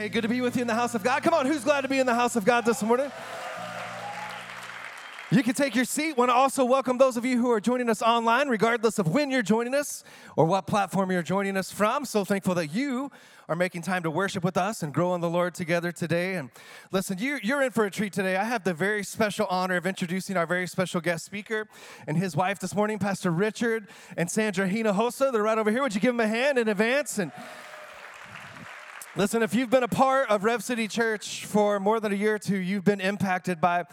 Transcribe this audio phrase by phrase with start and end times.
[0.00, 1.22] Hey, good to be with you in the house of God.
[1.22, 3.12] Come on, who's glad to be in the house of God this morning?
[5.30, 6.16] You can take your seat.
[6.16, 9.30] Want to also welcome those of you who are joining us online, regardless of when
[9.30, 10.02] you're joining us
[10.36, 12.06] or what platform you're joining us from.
[12.06, 13.12] So thankful that you
[13.46, 16.36] are making time to worship with us and grow in the Lord together today.
[16.36, 16.48] And
[16.90, 18.38] listen, you, you're in for a treat today.
[18.38, 21.68] I have the very special honor of introducing our very special guest speaker
[22.06, 23.86] and his wife this morning, Pastor Richard
[24.16, 25.30] and Sandra Hinojosa.
[25.30, 25.82] They're right over here.
[25.82, 27.18] Would you give them a hand in advance?
[27.18, 27.32] And
[29.16, 32.36] Listen, if you've been a part of Rev City Church for more than a year
[32.36, 33.84] or two, you've been impacted by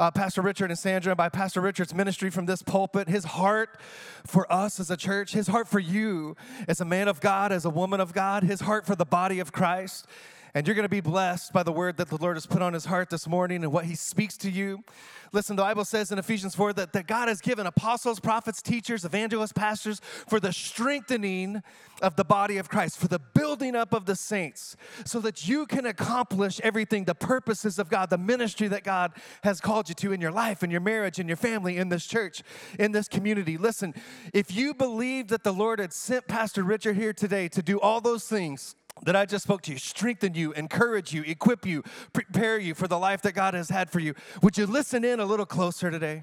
[0.00, 3.78] uh, Pastor Richard and Sandra, by Pastor Richard's ministry from this pulpit, his heart
[4.26, 7.64] for us as a church, his heart for you as a man of God, as
[7.64, 10.08] a woman of God, his heart for the body of Christ.
[10.56, 12.74] And you're going to be blessed by the word that the Lord has put on
[12.74, 14.84] his heart this morning and what he speaks to you.
[15.32, 19.04] Listen, the Bible says in Ephesians 4 that, that God has given apostles, prophets, teachers,
[19.04, 21.60] evangelists, pastors for the strengthening
[22.00, 25.66] of the body of Christ, for the building up of the saints, so that you
[25.66, 29.10] can accomplish everything, the purposes of God, the ministry that God
[29.42, 32.06] has called you to in your life, in your marriage, in your family, in this
[32.06, 32.44] church,
[32.78, 33.58] in this community.
[33.58, 33.92] Listen,
[34.32, 38.00] if you believe that the Lord had sent Pastor Richard here today to do all
[38.00, 42.58] those things, that I just spoke to you, strengthen you, encourage you, equip you, prepare
[42.58, 44.14] you for the life that God has had for you.
[44.42, 46.22] Would you listen in a little closer today?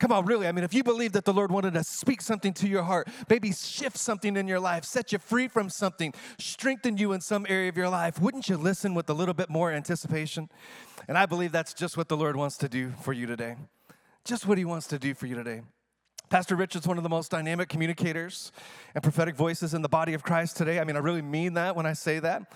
[0.00, 0.48] Come on, really.
[0.48, 3.06] I mean, if you believe that the Lord wanted to speak something to your heart,
[3.28, 7.44] maybe shift something in your life, set you free from something, strengthen you in some
[7.50, 10.48] area of your life, wouldn't you listen with a little bit more anticipation?
[11.06, 13.56] And I believe that's just what the Lord wants to do for you today.
[14.24, 15.60] Just what He wants to do for you today.
[16.30, 18.52] Pastor Rich is one of the most dynamic communicators
[18.94, 20.78] and prophetic voices in the body of Christ today.
[20.78, 22.52] I mean, I really mean that when I say that.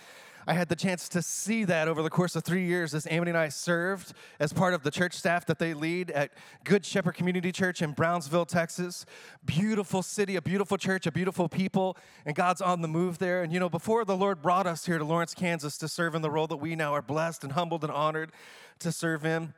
[0.47, 3.30] I had the chance to see that over the course of three years as Amity
[3.30, 6.30] and I served as part of the church staff that they lead at
[6.62, 9.06] Good Shepherd Community Church in Brownsville, Texas.
[9.45, 13.42] Beautiful city, a beautiful church, a beautiful people, and God's on the move there.
[13.42, 16.22] And you know, before the Lord brought us here to Lawrence, Kansas to serve in
[16.22, 18.30] the role that we now are blessed and humbled and honored
[18.78, 19.52] to serve in,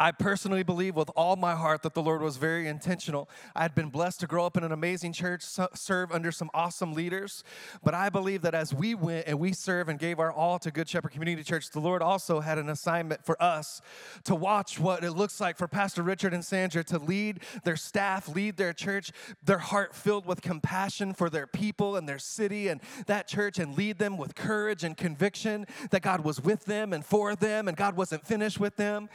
[0.00, 3.28] I personally believe with all my heart that the Lord was very intentional.
[3.54, 6.94] I had been blessed to grow up in an amazing church, serve under some awesome
[6.94, 7.44] leaders.
[7.82, 10.70] But I believe that as we went and we served and gave our all to
[10.70, 13.80] Good Shepherd Community Church, the Lord also had an assignment for us
[14.24, 18.28] to watch what it looks like for Pastor Richard and Sandra to lead their staff,
[18.28, 19.12] lead their church,
[19.44, 23.76] their heart filled with compassion for their people and their city and that church, and
[23.76, 27.76] lead them with courage and conviction that God was with them and for them, and
[27.76, 29.08] God wasn't finished with them.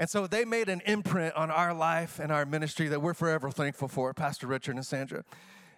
[0.00, 3.50] And so they made an imprint on our life and our ministry that we're forever
[3.50, 5.24] thankful for, Pastor Richard and Sandra.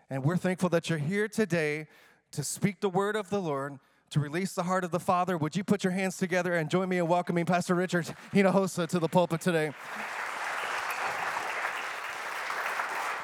[0.08, 1.88] And we're thankful that you're here today
[2.30, 3.80] to speak the word of the Lord,
[4.10, 5.36] to release the heart of the Father.
[5.36, 9.00] Would you put your hands together and join me in welcoming Pastor Richard Hinojosa to
[9.00, 9.72] the pulpit today?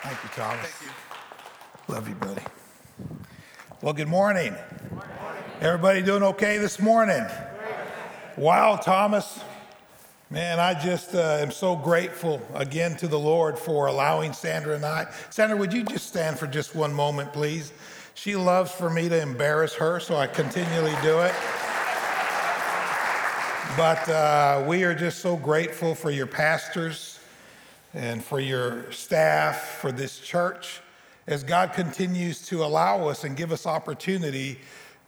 [0.03, 0.67] Thank you, Thomas.
[0.67, 1.95] Thank you.
[1.95, 2.43] Love you, buddy.
[3.83, 4.53] Well, good morning.
[4.53, 5.13] Good morning.
[5.61, 7.25] Everybody doing okay this morning?
[8.37, 9.45] Wow, Thomas.
[10.31, 14.85] Man, I just uh, am so grateful again to the Lord for allowing Sandra and
[14.85, 15.07] I.
[15.31, 17.73] Sandra, would you just stand for just one moment, please?
[18.13, 21.33] She loves for me to embarrass her, so I continually do it.
[23.75, 27.21] But uh, we are just so grateful for your pastors
[27.95, 30.83] and for your staff, for this church,
[31.27, 34.59] as God continues to allow us and give us opportunity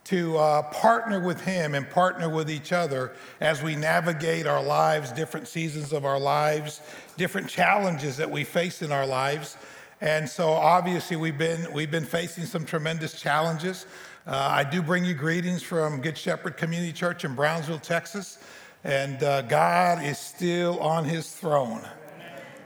[0.04, 5.12] to uh, partner with Him and partner with each other as we navigate our lives,
[5.12, 6.80] different seasons of our lives,
[7.16, 9.56] different challenges that we face in our lives.
[10.00, 13.86] And so, obviously, we've been, we've been facing some tremendous challenges.
[14.26, 18.38] Uh, I do bring you greetings from Good Shepherd Community Church in Brownsville, Texas.
[18.84, 21.82] And uh, God is still on his throne.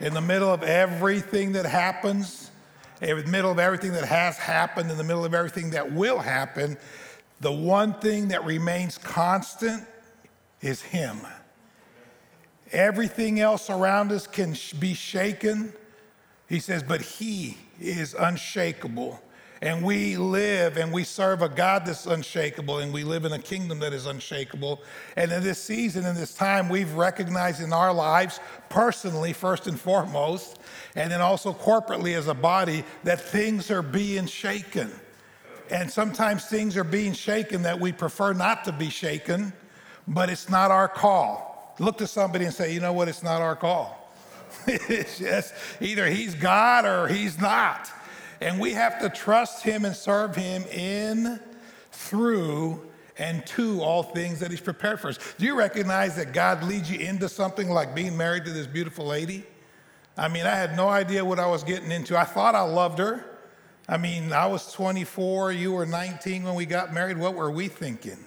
[0.00, 2.50] In the middle of everything that happens,
[3.00, 6.18] in the middle of everything that has happened, in the middle of everything that will
[6.18, 6.76] happen,
[7.44, 9.86] the one thing that remains constant
[10.60, 11.18] is Him.
[12.72, 15.72] Everything else around us can be shaken.
[16.48, 19.20] He says, but He is unshakable.
[19.62, 23.38] And we live and we serve a God that's unshakable, and we live in a
[23.38, 24.82] kingdom that is unshakable.
[25.16, 29.78] And in this season, in this time, we've recognized in our lives, personally, first and
[29.78, 30.58] foremost,
[30.96, 34.90] and then also corporately as a body, that things are being shaken.
[35.70, 39.52] And sometimes things are being shaken that we prefer not to be shaken,
[40.06, 41.74] but it's not our call.
[41.78, 44.12] Look to somebody and say, you know what, it's not our call.
[44.66, 47.90] it's just either he's God or he's not.
[48.40, 51.40] And we have to trust him and serve him in,
[51.92, 52.82] through,
[53.16, 55.18] and to all things that he's prepared for us.
[55.38, 59.06] Do you recognize that God leads you into something like being married to this beautiful
[59.06, 59.44] lady?
[60.16, 62.18] I mean, I had no idea what I was getting into.
[62.18, 63.24] I thought I loved her.
[63.88, 67.18] I mean, I was 24, you were 19 when we got married.
[67.18, 68.18] What were we thinking?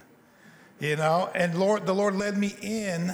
[0.80, 3.12] You know, and Lord, the Lord led me in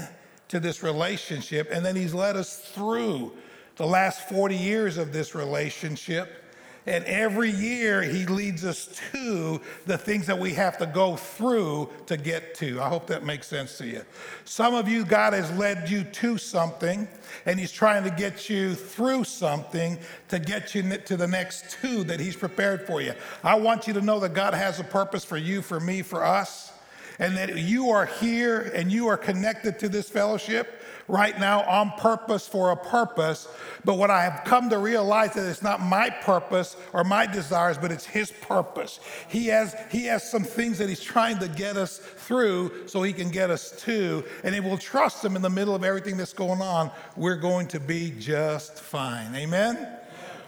[0.50, 3.32] to this relationship, and then He's led us through
[3.78, 6.43] the last 40 years of this relationship.
[6.86, 11.90] And every year he leads us to the things that we have to go through
[12.08, 12.82] to get to.
[12.82, 14.04] I hope that makes sense to you.
[14.44, 17.08] Some of you, God has led you to something,
[17.46, 19.98] and he's trying to get you through something
[20.28, 23.14] to get you to the next two that he's prepared for you.
[23.44, 26.26] I want you to know that God has a purpose for you, for me, for
[26.26, 26.74] us,
[27.18, 31.92] and that you are here and you are connected to this fellowship right now on
[31.98, 33.48] purpose for a purpose.
[33.84, 37.78] But what I have come to realize that it's not my purpose or my desires,
[37.78, 39.00] but it's his purpose.
[39.28, 43.14] He has, he has some things that he's trying to get us through so he
[43.14, 44.24] can get us to.
[44.44, 47.68] And if we'll trust him in the middle of everything that's going on, we're going
[47.70, 49.36] to be just fine.
[49.36, 50.00] Amen?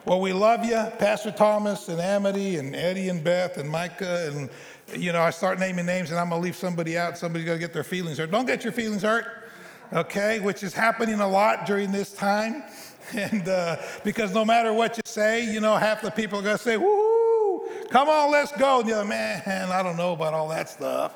[0.05, 4.49] Well, we love you, Pastor Thomas and Amity and Eddie and Beth and Micah and
[4.93, 7.17] you know, I start naming names and I'm gonna leave somebody out.
[7.17, 8.29] Somebody's gonna get their feelings hurt.
[8.29, 9.44] Don't get your feelings hurt
[9.93, 12.63] okay, which is happening a lot during this time.
[13.13, 16.57] And uh, because no matter what you say, you know, half the people are going
[16.57, 17.61] to say, woo,
[17.91, 18.79] come on, let's go.
[18.79, 21.13] And you're like, man, I don't know about all that stuff.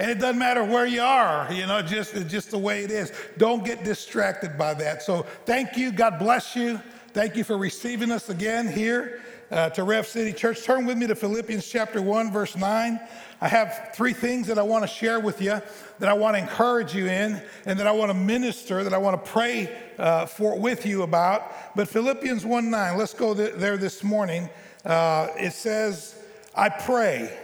[0.00, 3.12] And it doesn't matter where you are, you know, just, just the way it is.
[3.38, 5.02] Don't get distracted by that.
[5.02, 5.92] So thank you.
[5.92, 6.80] God bless you.
[7.12, 9.20] Thank you for receiving us again here
[9.50, 10.64] uh, to Rev City Church.
[10.64, 13.00] Turn with me to Philippians chapter 1, verse 9.
[13.40, 15.62] I have three things that I want to share with you,
[15.98, 18.98] that I want to encourage you in, and that I want to minister, that I
[18.98, 21.74] want to pray uh, for with you about.
[21.74, 24.50] But Philippians 1 9, let's go th- there this morning.
[24.84, 26.16] Uh, it says,
[26.54, 27.34] I pray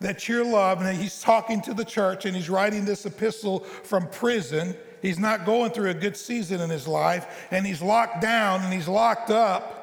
[0.00, 4.08] that your love, and he's talking to the church and he's writing this epistle from
[4.08, 4.74] prison.
[5.02, 8.72] He's not going through a good season in his life, and he's locked down and
[8.72, 9.79] he's locked up.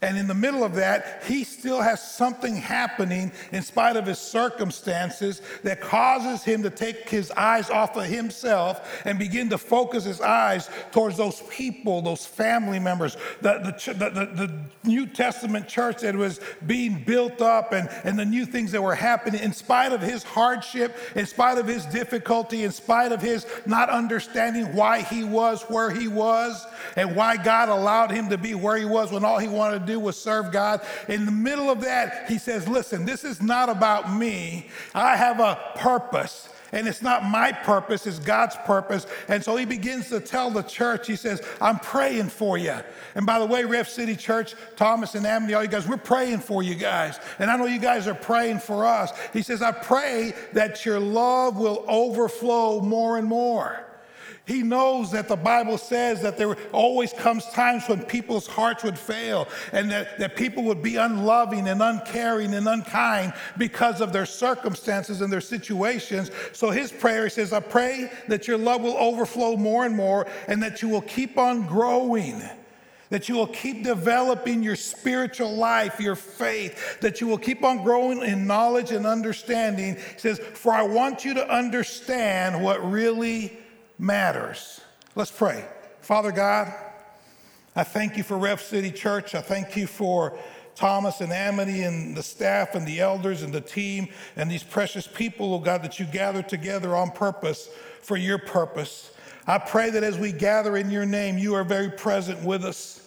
[0.00, 4.20] And in the middle of that, he still has something happening in spite of his
[4.20, 10.04] circumstances that causes him to take his eyes off of himself and begin to focus
[10.04, 16.00] his eyes towards those people, those family members, the, the, the, the, New Testament church
[16.00, 19.42] that was being built up and, and the new things that were happening.
[19.42, 23.90] In spite of his hardship, in spite of his difficulty, in spite of his not
[23.90, 26.64] understanding why he was where he was
[26.96, 29.98] and why God allowed him to be where he was when all he wanted do
[29.98, 30.80] was serve God.
[31.08, 34.68] In the middle of that, he says, Listen, this is not about me.
[34.94, 36.48] I have a purpose.
[36.72, 39.06] And it's not my purpose, it's God's purpose.
[39.28, 42.76] And so he begins to tell the church, he says, I'm praying for you.
[43.14, 46.40] And by the way, Rev City Church, Thomas and Amity, all you guys, we're praying
[46.40, 47.18] for you guys.
[47.38, 49.12] And I know you guys are praying for us.
[49.32, 53.87] He says, I pray that your love will overflow more and more.
[54.48, 58.98] He knows that the Bible says that there always comes times when people's hearts would
[58.98, 64.24] fail and that, that people would be unloving and uncaring and unkind because of their
[64.24, 66.30] circumstances and their situations.
[66.54, 70.62] So his prayer says, I pray that your love will overflow more and more and
[70.62, 72.42] that you will keep on growing
[73.10, 77.82] that you will keep developing your spiritual life, your faith, that you will keep on
[77.82, 79.94] growing in knowledge and understanding.
[79.94, 83.57] He says, For I want you to understand what really
[83.98, 84.80] matters.
[85.14, 85.64] Let's pray.
[86.00, 86.72] Father God,
[87.74, 89.34] I thank you for Rev City Church.
[89.34, 90.38] I thank you for
[90.74, 95.06] Thomas and Amity and the staff and the elders and the team and these precious
[95.06, 97.68] people, oh God, that you gather together on purpose
[98.00, 99.12] for your purpose.
[99.46, 102.97] I pray that as we gather in your name, you are very present with us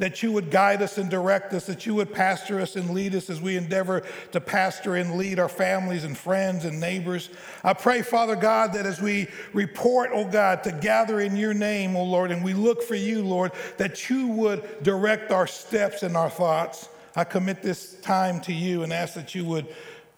[0.00, 3.14] that you would guide us and direct us, that you would pastor us and lead
[3.14, 4.02] us as we endeavor
[4.32, 7.28] to pastor and lead our families and friends and neighbors.
[7.62, 11.96] I pray, Father God, that as we report, oh God, to gather in your name,
[11.96, 16.16] oh Lord, and we look for you, Lord, that you would direct our steps and
[16.16, 16.88] our thoughts.
[17.14, 19.66] I commit this time to you and ask that you would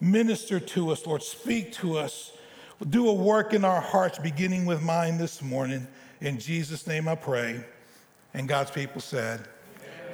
[0.00, 2.30] minister to us, Lord, speak to us.
[2.88, 5.88] Do a work in our hearts, beginning with mine this morning.
[6.20, 7.64] In Jesus' name I pray.
[8.32, 9.48] And God's people said,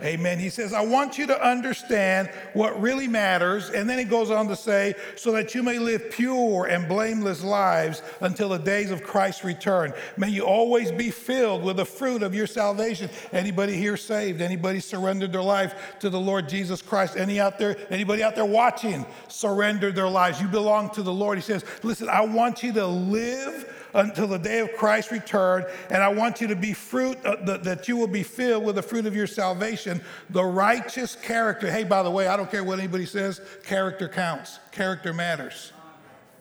[0.02, 0.38] Amen.
[0.38, 3.70] He says, I want you to understand what really matters.
[3.70, 7.42] And then he goes on to say, so that you may live pure and blameless
[7.42, 9.92] lives until the days of Christ's return.
[10.16, 13.10] May you always be filled with the fruit of your salvation.
[13.32, 14.40] Anybody here saved?
[14.40, 17.16] Anybody surrendered their life to the Lord Jesus Christ?
[17.16, 20.40] Any out there, anybody out there watching surrendered their lives?
[20.40, 21.38] You belong to the Lord.
[21.38, 25.64] He says, listen, I want you to live until the day of Christ's return.
[25.90, 28.76] And I want you to be fruit, uh, the, that you will be filled with
[28.76, 31.70] the fruit of your salvation, the righteous character.
[31.70, 35.72] Hey, by the way, I don't care what anybody says, character counts, character matters.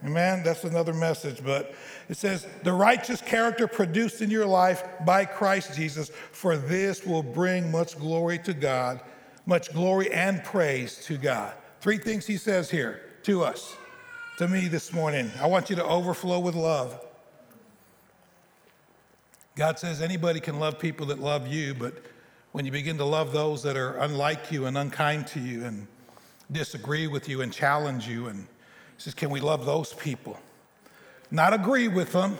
[0.05, 0.43] Amen.
[0.43, 1.73] That's another message, but
[2.07, 7.23] it says, the righteous character produced in your life by Christ Jesus, for this will
[7.23, 9.01] bring much glory to God,
[9.47, 11.53] much glory and praise to God.
[11.81, 13.75] Three things he says here to us.
[14.37, 15.31] to me this morning.
[15.41, 17.06] I want you to overflow with love.
[19.57, 21.95] God says anybody can love people that love you, but
[22.51, 25.87] when you begin to love those that are unlike you and unkind to you and
[26.51, 28.45] disagree with you and challenge you, and he
[29.01, 30.37] says, Can we love those people?
[31.31, 32.37] Not agree with them,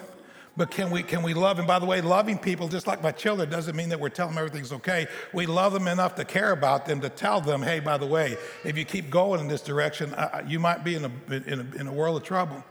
[0.56, 1.58] but can we can we love?
[1.58, 4.36] And by the way, loving people, just like my children, doesn't mean that we're telling
[4.36, 5.08] them everything's okay.
[5.34, 8.38] We love them enough to care about them to tell them, hey, by the way,
[8.64, 11.80] if you keep going in this direction, uh, you might be in a, in a
[11.80, 12.64] in a world of trouble.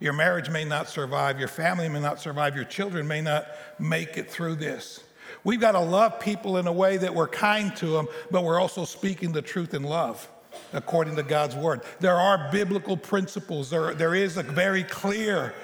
[0.00, 1.38] Your marriage may not survive.
[1.38, 2.56] Your family may not survive.
[2.56, 3.46] Your children may not
[3.78, 5.02] make it through this.
[5.44, 8.60] We've got to love people in a way that we're kind to them, but we're
[8.60, 10.28] also speaking the truth in love
[10.72, 11.82] according to God's word.
[12.00, 13.70] There are biblical principles.
[13.70, 15.54] There, there is a very clear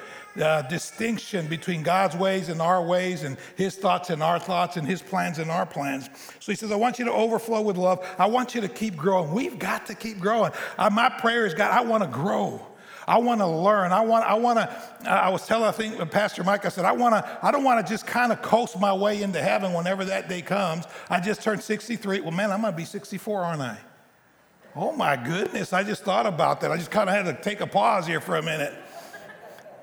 [0.41, 4.87] uh, distinction between God's ways and our ways, and His thoughts and our thoughts, and
[4.87, 6.09] His plans and our plans.
[6.39, 8.07] So He says, I want you to overflow with love.
[8.19, 9.33] I want you to keep growing.
[9.33, 10.53] We've got to keep growing.
[10.79, 12.65] Uh, my prayer is, God, I want to grow.
[13.11, 13.90] I want to learn.
[13.90, 14.25] I want.
[14.25, 15.11] I want to.
[15.11, 16.64] I was telling I think Pastor Mike.
[16.64, 17.38] I said I want to.
[17.43, 20.43] I don't want to just kind of coast my way into heaven whenever that day
[20.43, 20.85] comes.
[21.09, 22.21] I just turned 63.
[22.21, 23.79] Well, man, I'm going to be 64, aren't I?
[24.76, 25.73] Oh my goodness!
[25.73, 26.71] I just thought about that.
[26.71, 28.75] I just kind of had to take a pause here for a minute.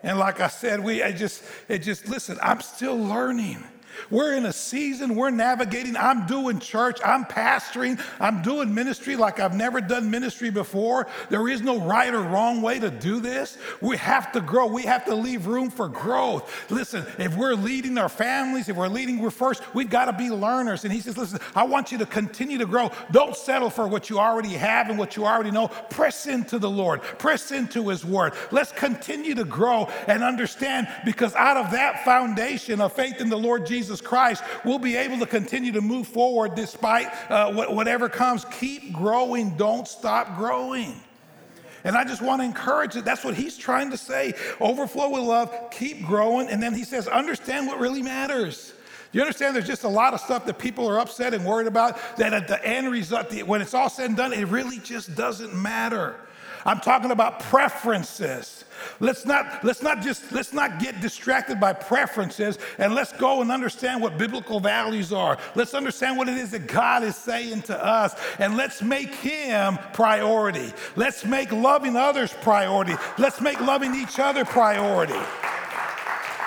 [0.04, 3.62] And like I said, we I just it just listen, I'm still learning.
[4.10, 5.96] We're in a season, we're navigating.
[5.96, 11.08] I'm doing church, I'm pastoring, I'm doing ministry like I've never done ministry before.
[11.30, 13.58] There is no right or wrong way to do this.
[13.82, 16.72] We have to grow, we have to leave room for growth.
[16.72, 20.30] Listen, if we're leading our families, if we're leading, we're first, we've got to be
[20.30, 20.84] learners.
[20.84, 22.92] And he says, Listen, I want you to continue to grow.
[23.12, 25.68] Don't settle for what you already have and what you already know.
[25.68, 28.34] Press into the Lord, press into his word.
[28.52, 33.38] Let's continue to grow and understand because out of that foundation of faith in the
[33.38, 33.87] Lord Jesus.
[33.88, 38.44] Jesus Christ, we'll be able to continue to move forward despite uh, whatever comes.
[38.60, 41.00] Keep growing, don't stop growing.
[41.86, 43.06] And I just want to encourage it.
[43.06, 44.34] That's what he's trying to say.
[44.60, 46.50] Overflow with love, keep growing.
[46.50, 48.74] And then he says, understand what really matters.
[49.14, 51.98] You understand there's just a lot of stuff that people are upset and worried about
[52.18, 55.56] that at the end result, when it's all said and done, it really just doesn't
[55.56, 56.18] matter.
[56.68, 58.66] I'm talking about preferences.
[59.00, 63.52] Let's not, let's not just, let's not get distracted by preferences and let's go and
[63.52, 65.38] understand what biblical values are.
[65.56, 69.80] Let's understand what it is that God is saying to us and let's make Him
[69.94, 70.74] priority.
[70.98, 72.96] Let's make loving others priority.
[73.18, 75.20] Let's make loving each other priority.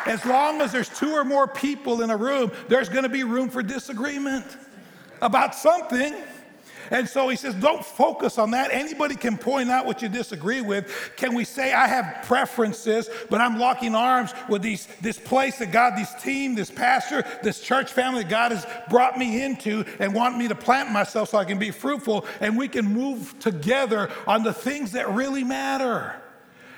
[0.06, 3.24] As long as there's two or more people in a room, there's going to be
[3.24, 4.44] room for disagreement
[5.22, 6.14] about something.
[6.90, 8.72] And so he says, don't focus on that.
[8.72, 11.12] Anybody can point out what you disagree with.
[11.16, 15.70] Can we say, I have preferences, but I'm locking arms with these, this place that
[15.70, 20.12] God, this team, this pastor, this church family that God has brought me into and
[20.14, 24.10] want me to plant myself so I can be fruitful and we can move together
[24.26, 26.16] on the things that really matter.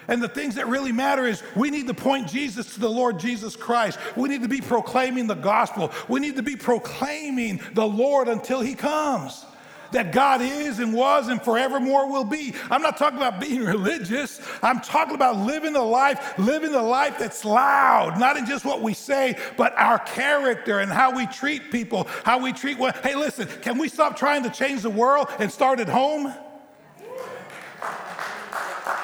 [0.09, 3.19] And the things that really matter is we need to point Jesus to the Lord
[3.19, 3.99] Jesus Christ.
[4.17, 5.93] We need to be proclaiming the gospel.
[6.09, 9.47] We need to be proclaiming the Lord until he comes
[9.93, 12.55] that God is and was and forevermore will be.
[12.71, 14.41] I'm not talking about being religious.
[14.63, 18.83] I'm talking about living a life, living a life that's loud, not in just what
[18.83, 22.97] we say, but our character and how we treat people, how we treat what.
[22.99, 26.33] Hey, listen, can we stop trying to change the world and start at home?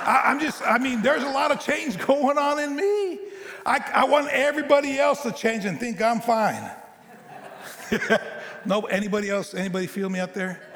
[0.08, 3.20] I, am just, I mean, there's a lot of change going on in me.
[3.66, 6.70] I, I want everybody else to change and think I'm fine.
[8.64, 10.67] no, anybody else, anybody feel me out there?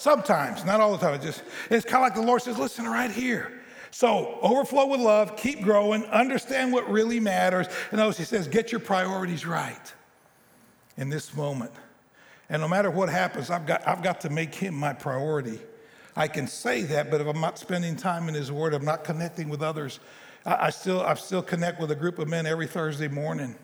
[0.00, 1.20] Sometimes, not all the time.
[1.20, 3.60] Just it's kind of like the Lord says, listen right here.
[3.90, 7.66] So overflow with love, keep growing, understand what really matters.
[7.90, 9.92] And notice he says, get your priorities right
[10.96, 11.72] in this moment.
[12.48, 15.60] And no matter what happens, I've got, I've got to make him my priority.
[16.16, 19.04] I can say that, but if I'm not spending time in his word, I'm not
[19.04, 20.00] connecting with others.
[20.46, 23.54] I, I still, I still connect with a group of men every Thursday morning.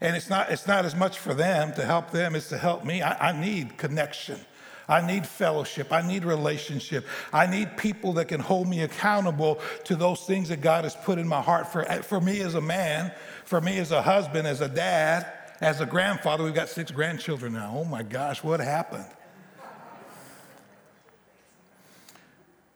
[0.00, 2.84] And it's not, it's not as much for them to help them, it's to help
[2.84, 3.00] me.
[3.00, 4.40] I, I need connection.
[4.88, 5.92] I need fellowship.
[5.92, 7.06] I need relationship.
[7.32, 11.18] I need people that can hold me accountable to those things that God has put
[11.18, 13.12] in my heart for, for me as a man,
[13.44, 15.30] for me as a husband, as a dad,
[15.60, 16.42] as a grandfather.
[16.42, 17.74] We've got six grandchildren now.
[17.76, 19.04] Oh my gosh, what happened?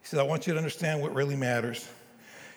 [0.02, 1.88] He said, I want you to understand what really matters.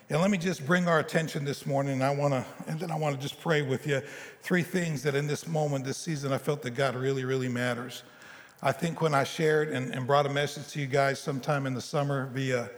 [0.09, 2.03] And let me just bring our attention this morning.
[2.03, 4.01] I want to, and then I want to just pray with you.
[4.41, 8.03] Three things that in this moment, this season, I felt that God really, really matters.
[8.61, 11.73] I think when I shared and, and brought a message to you guys sometime in
[11.73, 12.69] the summer via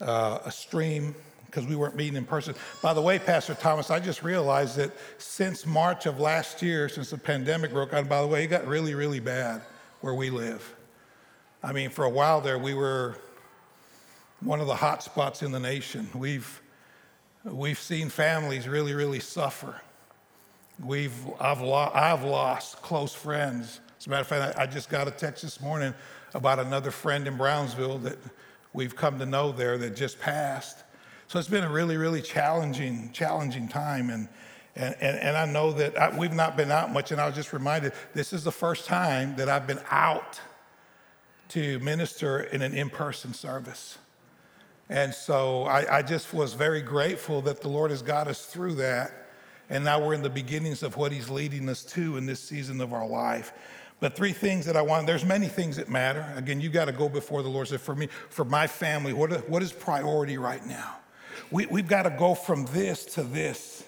[0.00, 1.14] uh, a stream,
[1.46, 2.54] because we weren't meeting in person.
[2.82, 7.10] By the way, Pastor Thomas, I just realized that since March of last year, since
[7.10, 9.62] the pandemic broke out, by the way, it got really, really bad
[10.00, 10.74] where we live.
[11.62, 13.16] I mean, for a while there, we were
[14.40, 16.08] one of the hot spots in the nation.
[16.14, 16.62] We've
[17.44, 19.80] We've seen families really, really suffer.
[20.84, 23.80] We've, I've, lo- I've lost close friends.
[23.98, 25.92] As a matter of fact, I, just got a text this morning
[26.32, 28.18] about another friend in Brownsville that
[28.72, 30.84] we've come to know there that just passed.
[31.26, 34.10] So it's been a really, really challenging, challenging time.
[34.10, 34.28] And,
[34.76, 37.10] and, and, and I know that I, we've not been out much.
[37.10, 40.40] And I was just reminded this is the first time that I've been out
[41.48, 43.98] to minister in an in person service.
[44.88, 48.74] And so I, I, just was very grateful that the Lord has got us through
[48.76, 49.26] that.
[49.68, 52.80] And now we're in the beginnings of what He's leading us to in this season
[52.80, 53.52] of our life.
[54.00, 56.24] But three things that I want, there's many things that matter.
[56.36, 57.68] Again, you got to go before the Lord.
[57.68, 60.96] So for me, for my family, what, what is priority right now?
[61.50, 63.84] We, we've got to go from this to this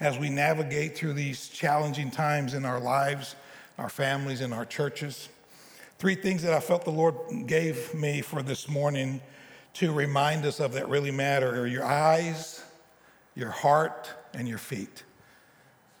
[0.00, 3.36] as we navigate through these challenging times in our lives,
[3.78, 5.28] our families, and our churches.
[5.98, 7.14] Three things that I felt the Lord
[7.46, 9.20] gave me for this morning
[9.74, 12.64] to remind us of that really matter are your eyes,
[13.36, 15.04] your heart, and your feet.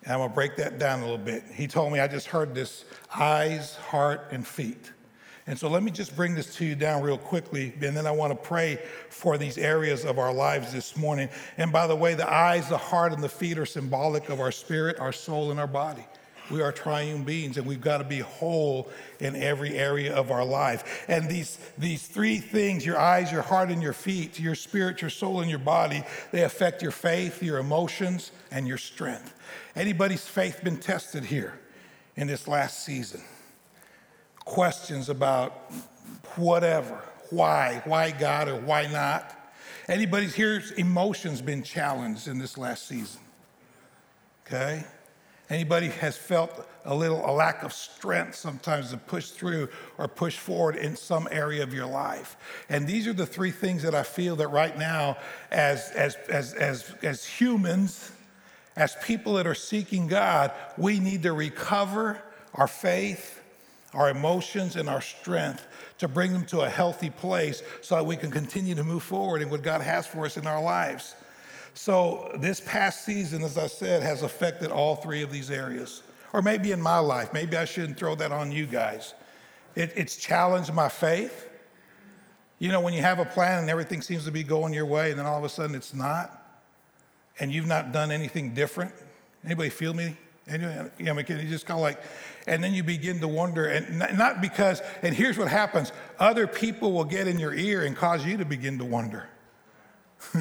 [0.04, 1.44] And I'm gonna break that down a little bit.
[1.52, 4.90] He told me, I just heard this eyes, heart, and feet.
[5.46, 8.12] And so let me just bring this to you down real quickly, and then I
[8.12, 8.78] want to pray
[9.08, 11.28] for these areas of our lives this morning.
[11.56, 14.52] And by the way, the eyes, the heart, and the feet are symbolic of our
[14.52, 16.06] spirit, our soul, and our body.
[16.50, 20.44] We are triune beings and we've got to be whole in every area of our
[20.44, 21.04] life.
[21.08, 25.10] And these, these three things your eyes, your heart, and your feet, your spirit, your
[25.10, 29.34] soul, and your body they affect your faith, your emotions, and your strength.
[29.76, 31.58] Anybody's faith been tested here
[32.16, 33.22] in this last season?
[34.44, 35.72] Questions about
[36.36, 39.38] whatever, why, why God or why not?
[39.88, 43.20] Anybody's here's emotions been challenged in this last season?
[44.46, 44.84] Okay?
[45.52, 49.68] Anybody has felt a little a lack of strength sometimes to push through
[49.98, 52.38] or push forward in some area of your life.
[52.70, 55.18] And these are the three things that I feel that right now
[55.50, 58.12] as as as as, as humans
[58.76, 62.22] as people that are seeking God, we need to recover
[62.54, 63.38] our faith,
[63.92, 65.66] our emotions, and our strength
[65.98, 69.42] to bring them to a healthy place so that we can continue to move forward
[69.42, 71.14] in what God has for us in our lives.
[71.74, 76.02] So, this past season, as I said, has affected all three of these areas.
[76.32, 79.14] Or maybe in my life, maybe I shouldn't throw that on you guys.
[79.74, 81.48] It, it's challenged my faith.
[82.58, 85.10] You know, when you have a plan and everything seems to be going your way,
[85.10, 86.60] and then all of a sudden it's not,
[87.40, 88.92] and you've not done anything different.
[89.44, 90.16] Anybody feel me?
[90.50, 92.02] You know, you just kind of like,
[92.46, 96.92] and then you begin to wonder, and not because, and here's what happens other people
[96.92, 99.28] will get in your ear and cause you to begin to wonder.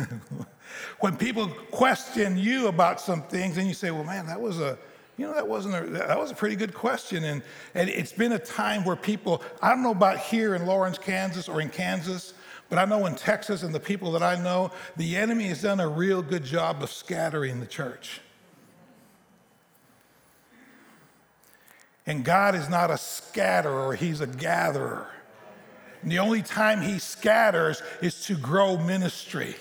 [0.99, 4.77] when people question you about some things and you say, well, man, that was a,
[5.17, 7.23] you know, that wasn't a, that was a pretty good question.
[7.23, 7.41] And,
[7.75, 11.47] and it's been a time where people, I don't know about here in Lawrence, Kansas
[11.47, 12.33] or in Kansas,
[12.69, 15.79] but I know in Texas and the people that I know, the enemy has done
[15.79, 18.21] a real good job of scattering the church.
[22.05, 25.07] And God is not a scatterer, He's a gatherer.
[26.01, 29.55] And the only time He scatters is to grow ministry.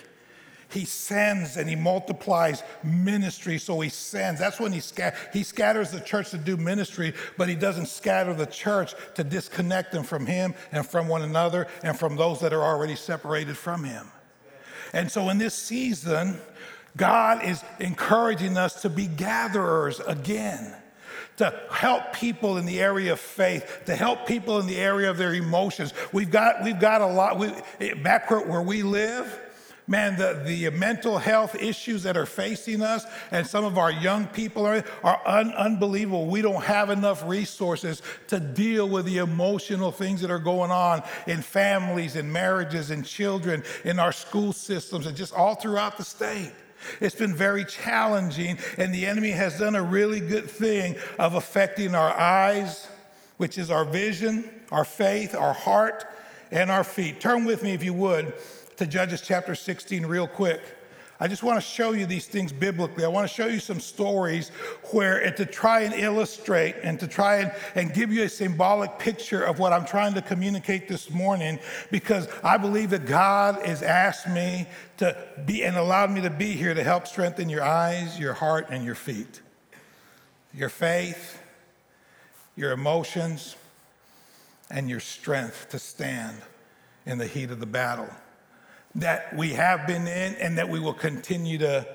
[0.73, 4.41] He sends and he multiplies ministry, so he sends.
[4.41, 4.81] That's when he,
[5.33, 9.93] he scatters the church to do ministry, but he doesn't scatter the church to disconnect
[9.93, 13.85] them from him and from one another and from those that are already separated from
[13.85, 14.07] him.
[14.93, 16.41] And so in this season,
[16.97, 20.77] God is encouraging us to be gatherers again
[21.41, 25.17] to help people in the area of faith, to help people in the area of
[25.17, 25.95] their emotions.
[26.13, 29.41] We've got, we've got a lot, we, back where we live,
[29.91, 34.25] man, the, the mental health issues that are facing us and some of our young
[34.29, 36.27] people are, are un, unbelievable.
[36.27, 41.03] We don't have enough resources to deal with the emotional things that are going on
[41.27, 46.05] in families and marriages and children, in our school systems, and just all throughout the
[46.05, 46.53] state.
[47.01, 51.97] It's been very challenging, and the enemy has done a really good thing of affecting
[51.97, 52.87] our eyes,
[53.39, 56.05] which is our vision, our faith, our heart,
[56.53, 57.21] and our feet.
[57.21, 58.33] Turn with me, if you would,
[58.81, 60.63] to Judges chapter 16 real quick.
[61.21, 63.05] I just want to show you these things biblically.
[63.05, 64.49] I want to show you some stories
[64.93, 68.99] where it to try and illustrate and to try and, and give you a symbolic
[68.99, 71.59] picture of what I'm trying to communicate this morning
[71.91, 74.67] because I believe that God has asked me
[74.97, 75.15] to
[75.45, 78.83] be and allowed me to be here to help strengthen your eyes, your heart, and
[78.83, 79.43] your feet.
[80.55, 81.39] Your faith,
[82.57, 83.57] your emotions,
[84.71, 86.39] and your strength to stand
[87.05, 88.09] in the heat of the battle
[88.97, 91.87] that we have been in and that we will continue to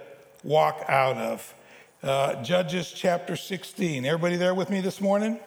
[0.44, 1.54] walk out of.
[2.02, 4.06] Uh, Judges chapter 16.
[4.06, 5.40] Everybody there with me this morning?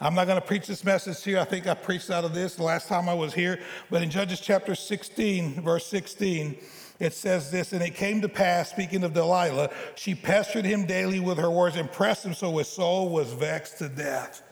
[0.00, 1.38] I'm not going to preach this message here.
[1.38, 3.60] I think I preached out of this the last time I was here.
[3.90, 6.56] But in Judges chapter 16, verse 16,
[7.00, 11.20] it says this, and it came to pass, speaking of Delilah, she pestered him daily
[11.20, 14.42] with her words and pressed him so his soul was vexed to death.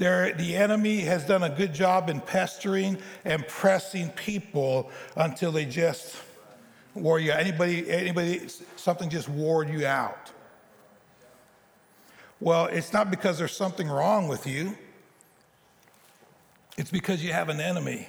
[0.00, 6.16] The enemy has done a good job in pestering and pressing people until they just
[6.94, 7.40] wore you out.
[7.40, 10.32] Anybody, anybody, something just wore you out.
[12.40, 14.76] Well, it's not because there's something wrong with you.
[16.78, 18.08] It's because you have an enemy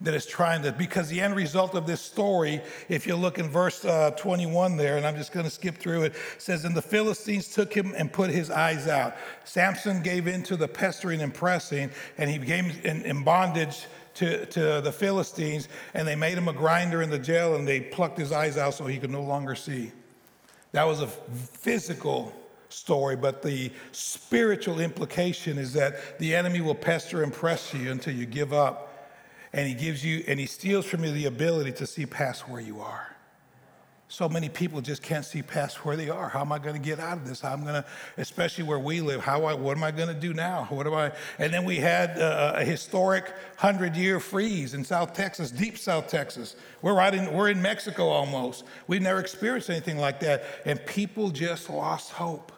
[0.00, 3.48] that is trying to, because the end result of this story, if you look in
[3.48, 6.82] verse uh, 21 there, and I'm just going to skip through it, says, And the
[6.82, 9.14] Philistines took him and put his eyes out.
[9.44, 14.46] Samson gave in to the pestering and pressing, and he became in, in bondage to,
[14.46, 18.18] to the Philistines, and they made him a grinder in the jail, and they plucked
[18.18, 19.92] his eyes out so he could no longer see.
[20.72, 22.32] That was a physical
[22.68, 28.14] story, but the spiritual implication is that the enemy will pester and press you until
[28.14, 28.90] you give up
[29.54, 32.60] and he gives you and he steals from you the ability to see past where
[32.60, 33.08] you are.
[34.08, 36.28] So many people just can't see past where they are.
[36.28, 37.40] How am I going to get out of this?
[37.40, 37.88] How am I going to,
[38.18, 39.22] especially where we live?
[39.22, 40.66] How I, what am I going to do now?
[40.70, 41.12] What am I?
[41.38, 46.54] And then we had uh, a historic hundred-year freeze in South Texas, deep South Texas.
[46.82, 48.64] We're right in, we're in Mexico almost.
[48.86, 52.52] We've never experienced anything like that, and people just lost hope.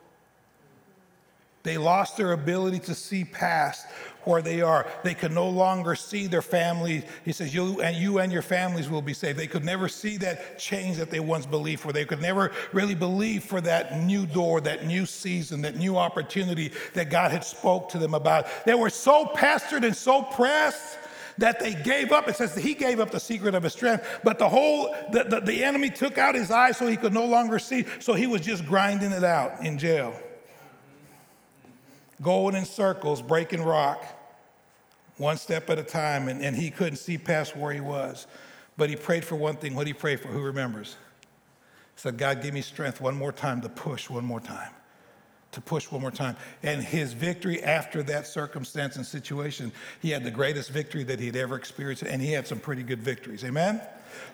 [1.63, 3.87] They lost their ability to see past
[4.27, 4.87] where they are.
[5.05, 7.05] They could no longer see their family.
[7.25, 9.39] He says, you and you and your families will be saved.
[9.39, 11.93] They could never see that change that they once believed for.
[11.93, 16.73] They could never really believe for that new door, that new season, that new opportunity
[16.95, 18.47] that God had spoke to them about.
[18.65, 20.99] They were so pestered and so pressed
[21.39, 22.29] that they gave up.
[22.29, 25.25] It says that he gave up the secret of his strength, but the whole the,
[25.25, 27.85] the, the enemy took out his eyes so he could no longer see.
[28.01, 30.15] So he was just grinding it out in jail
[32.23, 34.05] going in circles, breaking rock,
[35.19, 38.27] one step at a time, and, and he couldn't see past where he was.
[38.77, 39.75] But he prayed for one thing.
[39.75, 40.29] What did he pray for?
[40.29, 40.97] Who remembers?
[41.95, 44.71] He said, God, give me strength one more time to push one more time.
[45.53, 46.37] To push one more time.
[46.63, 51.37] And his victory after that circumstance and situation, he had the greatest victory that he'd
[51.37, 53.43] ever experienced, and he had some pretty good victories.
[53.45, 53.81] Amen?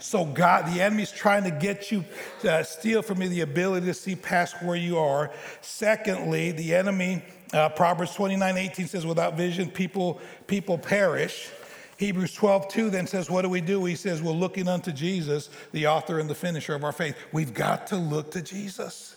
[0.01, 2.05] So, God, the enemy's trying to get you
[2.41, 5.31] to uh, steal from you the ability to see past where you are.
[5.61, 11.51] Secondly, the enemy uh, Proverbs 29 18 says, without vision, people, people perish.
[11.99, 13.85] Hebrews 12, 2 then says, What do we do?
[13.85, 17.17] He says, We're looking unto Jesus, the author and the finisher of our faith.
[17.31, 19.17] We've got to look to Jesus.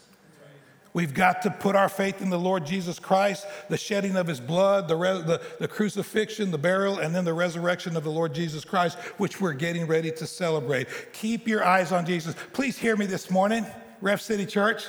[0.94, 4.40] We've got to put our faith in the Lord Jesus Christ, the shedding of his
[4.40, 8.34] blood, the, re- the, the, crucifixion, the burial, and then the resurrection of the Lord
[8.34, 10.88] Jesus Christ, which we're getting ready to celebrate.
[11.12, 12.34] Keep your eyes on Jesus.
[12.54, 13.66] Please hear me this morning,
[14.00, 14.86] Rev City Church.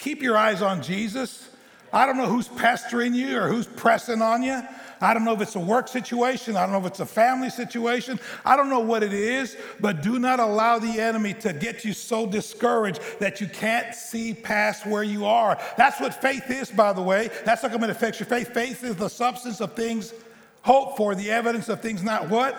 [0.00, 1.48] Keep your eyes on Jesus.
[1.92, 4.62] I don't know who's pestering you or who's pressing on you.
[5.00, 6.56] I don't know if it's a work situation.
[6.56, 8.18] I don't know if it's a family situation.
[8.44, 11.92] I don't know what it is, but do not allow the enemy to get you
[11.92, 15.58] so discouraged that you can't see past where you are.
[15.76, 17.30] That's what faith is, by the way.
[17.44, 18.54] That's not going to affect your faith.
[18.54, 20.14] Faith is the substance of things
[20.62, 22.56] hoped for, the evidence of things not what?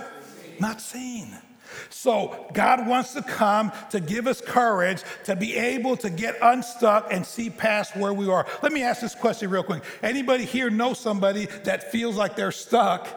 [0.60, 1.36] Not seen.
[1.90, 7.08] So God wants to come to give us courage to be able to get unstuck
[7.12, 8.46] and see past where we are.
[8.62, 9.84] Let me ask this question real quick.
[10.02, 13.08] Anybody here know somebody that feels like they're stuck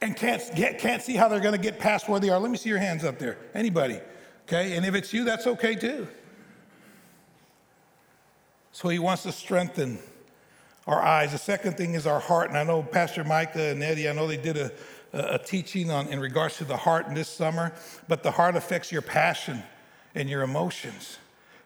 [0.00, 2.38] and can't get, can't see how they're going to get past where they are?
[2.38, 3.38] Let me see your hands up there.
[3.54, 4.00] Anybody?
[4.48, 6.08] Okay, and if it's you, that's okay too.
[8.72, 9.98] So he wants to strengthen
[10.86, 11.32] our eyes.
[11.32, 12.48] The second thing is our heart.
[12.48, 14.72] And I know Pastor Micah and Eddie, I know they did a
[15.12, 17.72] a teaching on in regards to the heart in this summer,
[18.08, 19.62] but the heart affects your passion
[20.14, 21.18] and your emotions.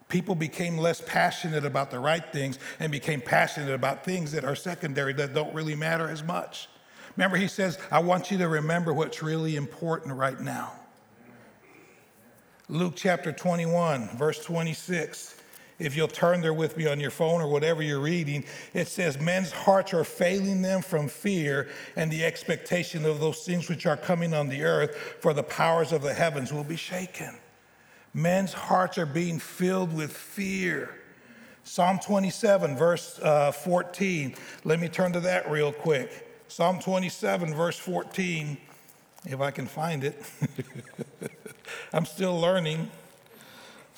[0.09, 4.55] People became less passionate about the right things and became passionate about things that are
[4.55, 6.69] secondary that don't really matter as much.
[7.17, 10.73] Remember, he says, I want you to remember what's really important right now.
[12.69, 15.41] Luke chapter 21, verse 26
[15.79, 19.21] if you'll turn there with me on your phone or whatever you're reading, it says,
[19.21, 23.97] Men's hearts are failing them from fear and the expectation of those things which are
[23.97, 27.35] coming on the earth, for the powers of the heavens will be shaken.
[28.13, 30.95] Men's hearts are being filled with fear.
[31.65, 34.37] Psalm 27, verse uh, 14.
[34.65, 36.31] Let me turn to that real quick.
[36.47, 38.57] Psalm 27, verse 14,
[39.25, 40.23] if I can find it.
[41.93, 42.91] I'm still learning.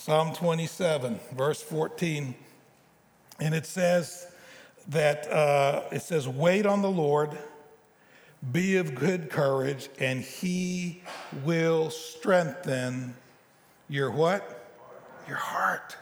[0.07, 2.33] Psalm 27, verse 14.
[3.40, 4.29] And it says
[4.87, 7.37] that, uh, it says, wait on the Lord,
[8.53, 11.03] be of good courage, and he
[11.45, 13.16] will strengthen
[13.88, 14.71] your what?
[15.27, 15.97] Your heart.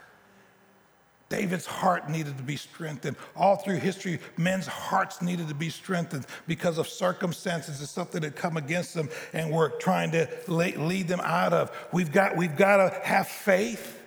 [1.34, 3.16] David's heart needed to be strengthened.
[3.34, 8.36] All through history, men's hearts needed to be strengthened because of circumstances and stuff that
[8.36, 11.72] come against them and we're trying to lead them out of.
[11.92, 14.00] We've got, we've got to have faith.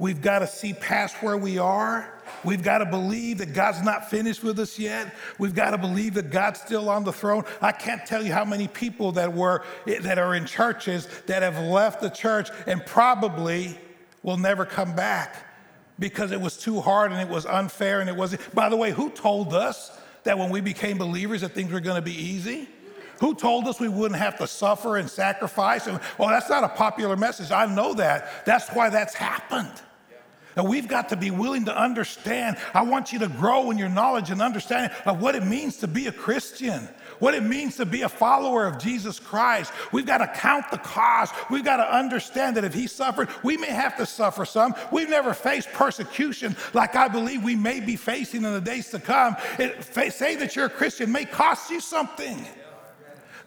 [0.00, 2.12] We've got to see past where we are.
[2.42, 5.14] We've got to believe that God's not finished with us yet.
[5.38, 7.44] We've got to believe that God's still on the throne.
[7.60, 11.58] I can't tell you how many people that were that are in churches that have
[11.60, 13.78] left the church and probably
[14.24, 15.51] will never come back
[16.02, 18.54] because it was too hard and it was unfair and it wasn't.
[18.54, 21.96] By the way, who told us that when we became believers that things were going
[21.96, 22.68] to be easy?
[23.20, 25.86] Who told us we wouldn't have to suffer and sacrifice?
[25.86, 27.52] And, well, that's not a popular message.
[27.52, 28.44] I know that.
[28.44, 29.80] That's why that's happened.
[30.56, 32.56] And we've got to be willing to understand.
[32.74, 35.86] I want you to grow in your knowledge and understanding of what it means to
[35.86, 36.88] be a Christian,
[37.22, 39.72] what it means to be a follower of Jesus Christ.
[39.92, 41.32] We've got to count the cost.
[41.50, 44.74] We've got to understand that if he suffered, we may have to suffer some.
[44.90, 48.98] We've never faced persecution like I believe we may be facing in the days to
[48.98, 49.36] come.
[49.60, 52.44] It, say that you're a Christian may cost you something.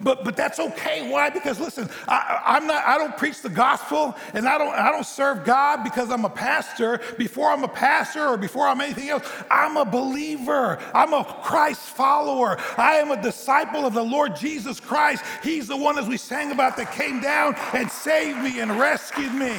[0.02, 1.10] But, but that's okay.
[1.10, 1.30] Why?
[1.30, 5.06] Because listen, I, I'm not, I don't preach the gospel and I don't, I don't
[5.06, 7.00] serve God because I'm a pastor.
[7.18, 10.80] Before I'm a pastor or before I'm anything else, I'm a believer.
[10.94, 12.58] I'm a Christ follower.
[12.78, 15.24] I am a disciple of the Lord Jesus Christ.
[15.44, 19.34] He's the one, as we sang about, that came down and saved me and rescued
[19.34, 19.56] me.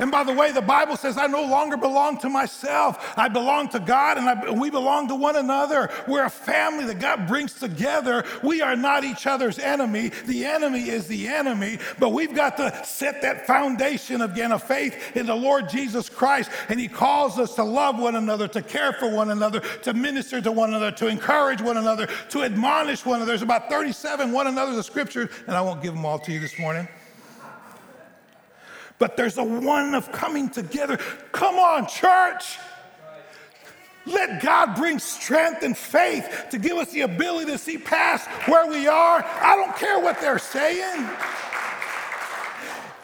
[0.00, 3.14] And by the way, the Bible says, I no longer belong to myself.
[3.16, 5.90] I belong to God and, I, we belong to one another.
[6.06, 8.24] We're a family that God brings together.
[8.42, 10.10] We are not each other's enemy.
[10.26, 15.16] The enemy is the enemy, but we've got to set that foundation again of faith
[15.16, 16.50] in the Lord Jesus Christ.
[16.68, 20.40] And He calls us to love one another, to care for one another, to minister
[20.40, 23.32] to one another, to encourage one another, to admonish one another.
[23.32, 26.40] There's about 37 one another the scriptures, and I won't give them all to you
[26.40, 26.88] this morning
[29.02, 30.96] but there's a one of coming together.
[31.32, 32.56] Come on, church.
[34.06, 38.70] Let God bring strength and faith to give us the ability to see past where
[38.70, 39.24] we are.
[39.24, 41.04] I don't care what they're saying.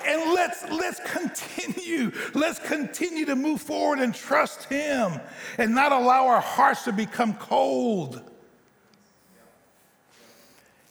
[0.07, 2.13] And let's let's continue.
[2.33, 5.21] Let's continue to move forward and trust him
[5.59, 8.23] and not allow our hearts to become cold.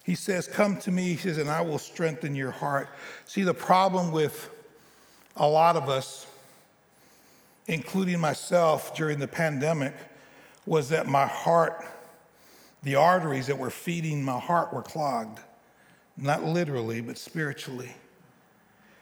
[0.04, 2.90] He says, Come to me, he says, and I will strengthen your heart.
[3.24, 4.50] See, the problem with
[5.38, 6.28] a lot of us,
[7.68, 9.94] including myself during the pandemic,
[10.66, 11.86] was that my heart,
[12.84, 15.40] the arteries that were feeding my heart were clogged.
[16.18, 17.92] Not literally, but spiritually.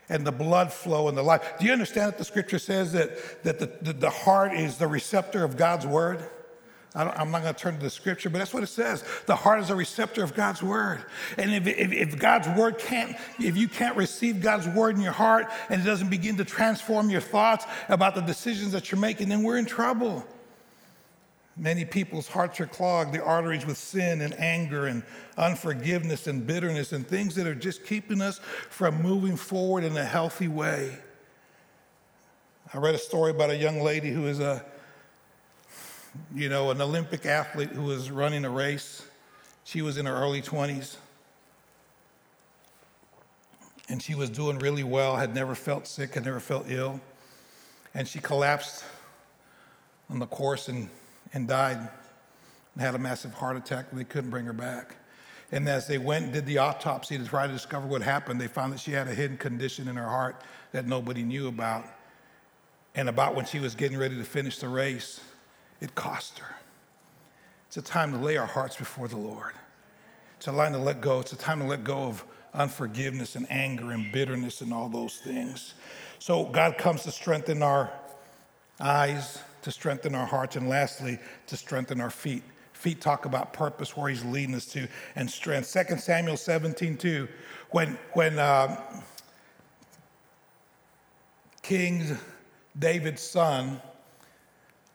[0.09, 1.53] And the blood flow and the life.
[1.59, 4.87] Do you understand that the scripture says that, that the, the, the heart is the
[4.87, 6.29] receptor of God's word?
[6.95, 9.03] I am not going to turn to the scripture, but that's what it says.
[9.25, 11.03] The heart is a receptor of God's word.
[11.37, 15.11] And if, if, if, God's word can't, if you can't receive God's word in your
[15.11, 19.27] heart and it doesn't begin to transform your thoughts about the decisions that you're making,
[19.27, 20.25] then we're in trouble.
[21.57, 25.03] Many people's hearts are clogged, the arteries with sin and anger and
[25.37, 30.03] unforgiveness and bitterness and things that are just keeping us from moving forward in a
[30.03, 30.97] healthy way.
[32.73, 34.65] I read a story about a young lady who is a
[36.33, 39.05] you know, an Olympic athlete who was running a race.
[39.63, 40.97] She was in her early 20s.
[43.87, 46.99] And she was doing really well, had never felt sick, had never felt ill.
[47.93, 48.83] And she collapsed
[50.09, 50.89] on the course and,
[51.33, 54.95] and died and had a massive heart attack, they couldn't bring her back.
[55.51, 58.47] And as they went and did the autopsy to try to discover what happened, they
[58.47, 61.85] found that she had a hidden condition in her heart that nobody knew about.
[62.95, 65.21] And about when she was getting ready to finish the race,
[65.81, 66.55] it cost her.
[67.67, 69.53] It's a time to lay our hearts before the Lord.
[70.37, 71.19] It's a time to let go.
[71.19, 75.17] It's a time to let go of unforgiveness and anger and bitterness and all those
[75.17, 75.73] things.
[76.19, 77.91] So God comes to strengthen our
[78.79, 82.43] eyes, to strengthen our hearts, and lastly, to strengthen our feet.
[82.73, 85.71] Feet talk about purpose, where He's leading us to, and strength.
[85.71, 87.27] 2 Samuel 17, 2,
[87.71, 88.81] when, when uh,
[91.61, 92.17] King
[92.77, 93.81] David's son,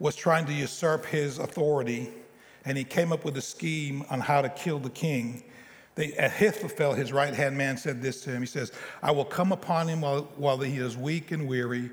[0.00, 2.08] was trying to usurp his authority,
[2.64, 5.44] and he came up with a scheme on how to kill the king.
[5.94, 8.40] They, Ahithophel, his right hand man, said this to him.
[8.40, 11.90] He says, I will come upon him while, while he is weak and weary.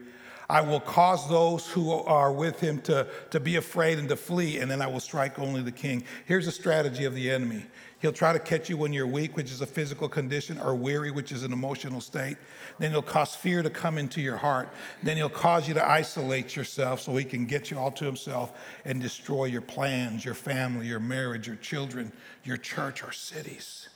[0.50, 4.60] I will cause those who are with him to, to be afraid and to flee,
[4.60, 6.06] and then I will strike only the king.
[6.26, 7.65] Here's a strategy of the enemy
[8.00, 11.10] He'll try to catch you when you're weak, which is a physical condition, or weary,
[11.10, 12.38] which is an emotional state.
[12.78, 14.70] Then he'll cause fear to come into your heart.
[15.02, 18.54] Then he'll cause you to isolate yourself so he can get you all to himself
[18.86, 22.12] and destroy your plans, your family, your marriage, your children,
[22.44, 23.90] your church, or cities.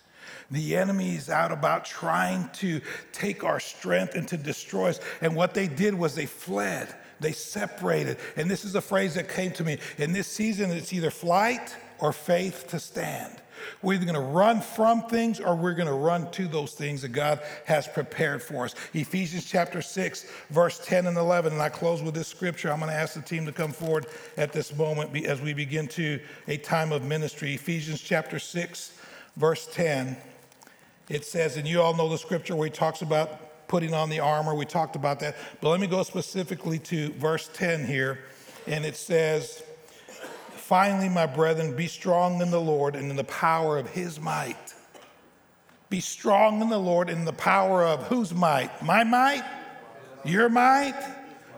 [0.50, 5.00] The enemy is out about trying to take our strength and to destroy us.
[5.22, 6.94] And what they did was they fled.
[7.20, 8.18] They separated.
[8.36, 9.78] And this is a phrase that came to me.
[9.98, 13.41] In this season, it's either flight or faith to stand.
[13.82, 17.02] We're either going to run from things or we're going to run to those things
[17.02, 18.76] that God has prepared for us.
[18.94, 21.54] Ephesians chapter 6, verse 10 and 11.
[21.54, 22.72] And I close with this scripture.
[22.72, 25.88] I'm going to ask the team to come forward at this moment as we begin
[25.90, 27.54] to a time of ministry.
[27.56, 28.98] Ephesians chapter 6,
[29.38, 30.18] verse 10.
[31.10, 34.20] It says, and you all know the scripture where he talks about putting on the
[34.20, 34.54] armor.
[34.54, 35.36] We talked about that.
[35.62, 38.20] But let me go specifically to verse 10 here.
[38.68, 39.64] And it says,
[40.72, 44.74] Finally, my brethren, be strong in the Lord and in the power of his might.
[45.90, 48.82] Be strong in the Lord and in the power of whose might?
[48.82, 49.44] My might?
[50.24, 50.96] Your might?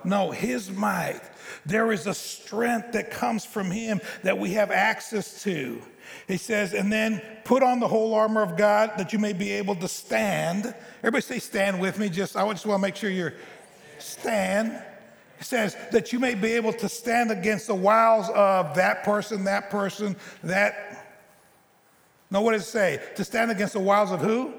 [0.04, 1.22] No, his might.
[1.64, 5.80] There is a strength that comes from him that we have access to.
[6.28, 9.52] He says, and then put on the whole armor of God that you may be
[9.52, 10.74] able to stand.
[11.02, 12.10] Everybody say, stand with me.
[12.10, 13.36] Just, I just want to make sure you're
[14.00, 14.84] stand
[15.44, 19.70] says that you may be able to stand against the wiles of that person, that
[19.70, 21.06] person, that.
[22.32, 23.02] No, what does it say?
[23.16, 24.54] To stand against the wiles of who?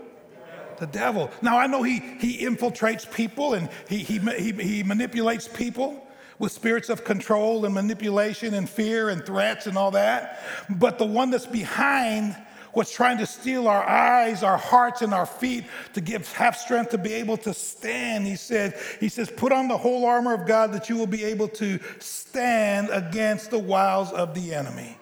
[0.79, 1.31] The devil.
[1.42, 6.05] Now, I know he, he infiltrates people and he, he, he, he manipulates people
[6.38, 10.42] with spirits of control and manipulation and fear and threats and all that.
[10.68, 12.37] But the one that's behind
[12.74, 16.90] what's trying to steal our eyes, our hearts, and our feet to give have strength
[16.90, 18.26] to be able to stand.
[18.26, 21.24] He said, He says, put on the whole armor of God that you will be
[21.24, 24.96] able to stand against the wiles of the enemy.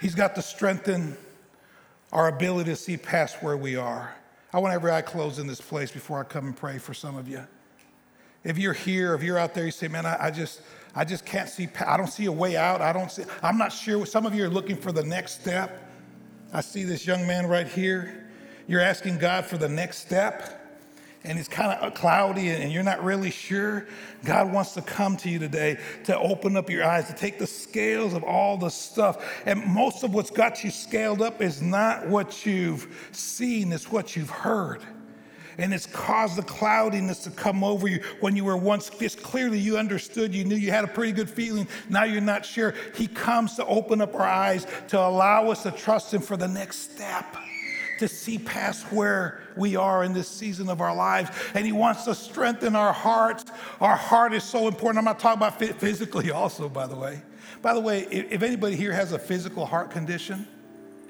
[0.00, 1.16] He's got to strengthen
[2.12, 4.14] our ability to see past where we are.
[4.52, 7.16] I want every eye closed in this place before I come and pray for some
[7.16, 7.46] of you.
[8.44, 10.62] If you're here, if you're out there, you say, man, I, I just,
[10.94, 12.80] I just can't see, I don't see a way out.
[12.80, 14.06] I don't see, I'm not sure.
[14.06, 15.85] Some of you are looking for the next step.
[16.52, 18.24] I see this young man right here.
[18.66, 20.78] You're asking God for the next step,
[21.24, 23.86] and it's kind of uh, cloudy and you're not really sure.
[24.24, 27.46] God wants to come to you today to open up your eyes, to take the
[27.46, 29.42] scales of all the stuff.
[29.44, 34.16] And most of what's got you scaled up is not what you've seen, it's what
[34.16, 34.82] you've heard
[35.58, 39.58] and it's caused the cloudiness to come over you when you were once just clearly
[39.58, 41.66] you understood, you knew you had a pretty good feeling.
[41.88, 42.74] Now you're not sure.
[42.94, 46.48] He comes to open up our eyes to allow us to trust Him for the
[46.48, 47.36] next step.
[48.00, 51.30] To see past where we are in this season of our lives.
[51.54, 53.46] And He wants to strengthen our hearts.
[53.80, 54.98] Our heart is so important.
[54.98, 57.22] I'm not talking about physically, also, by the way.
[57.62, 60.46] By the way, if anybody here has a physical heart condition,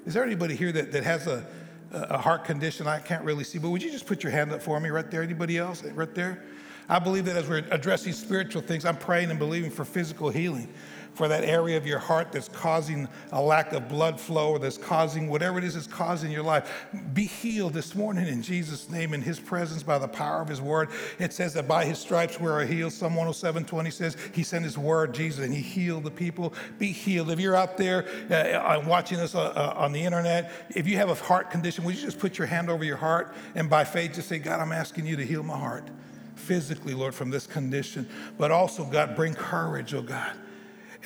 [0.05, 1.45] is there anybody here that, that has a,
[1.91, 4.61] a heart condition I can't really see, but would you just put your hand up
[4.61, 5.23] for me right there?
[5.23, 5.83] Anybody else?
[5.83, 6.43] Right there?
[6.89, 10.73] I believe that as we're addressing spiritual things, I'm praying and believing for physical healing
[11.17, 14.77] for that area of your heart that's causing a lack of blood flow or that's
[14.77, 16.85] causing whatever it is that's causing your life.
[17.13, 20.61] Be healed this morning in Jesus' name, in His presence, by the power of His
[20.61, 20.89] word.
[21.17, 22.93] It says that by His stripes we are healed.
[22.93, 26.53] Psalm 107 20 says He sent His word, Jesus, and He healed the people.
[26.77, 27.31] Be healed.
[27.31, 30.97] If you're out there uh, uh watching this uh, uh, on the internet, if you
[30.97, 33.83] have a heart condition, would you just put your hand over your heart and by
[33.83, 35.87] faith just say, God, I'm asking you to heal my heart
[36.35, 40.37] physically, Lord, from this condition, but also, God, bring courage, oh God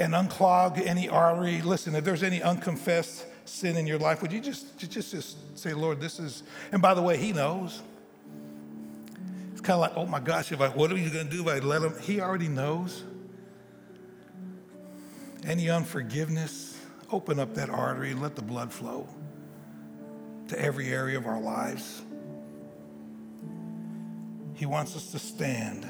[0.01, 1.61] and unclog any artery.
[1.61, 5.73] Listen, if there's any unconfessed sin in your life, would you just, just, just say,
[5.73, 7.81] Lord, this is, and by the way, He knows.
[9.51, 11.47] It's kind of like, oh my gosh, if I, what are you going to do
[11.47, 11.93] if I let Him?
[12.01, 13.03] He already knows.
[15.45, 16.79] Any unforgiveness,
[17.11, 19.07] open up that artery let the blood flow
[20.47, 22.01] to every area of our lives.
[24.55, 25.87] He wants us to stand.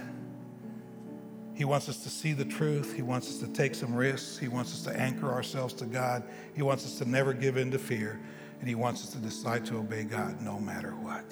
[1.53, 2.95] He wants us to see the truth.
[2.95, 4.37] He wants us to take some risks.
[4.37, 6.23] He wants us to anchor ourselves to God.
[6.55, 8.19] He wants us to never give in to fear.
[8.59, 11.25] And He wants us to decide to obey God no matter what.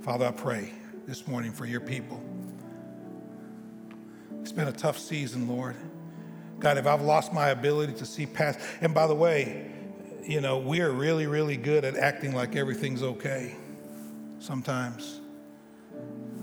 [0.00, 0.72] Father, I pray
[1.06, 2.22] this morning for your people.
[4.40, 5.76] It's been a tough season, Lord.
[6.58, 9.70] God, if I've lost my ability to see past, and by the way,
[10.24, 13.56] you know, we are really, really good at acting like everything's okay
[14.38, 15.20] sometimes.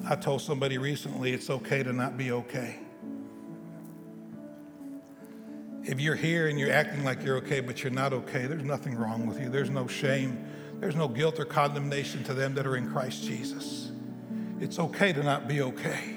[0.08, 2.80] I told somebody recently it's okay to not be okay.
[5.88, 8.96] If you're here and you're acting like you're okay, but you're not okay, there's nothing
[8.96, 9.50] wrong with you.
[9.50, 10.44] There's no shame.
[10.80, 13.92] There's no guilt or condemnation to them that are in Christ Jesus.
[14.60, 16.16] It's okay to not be okay.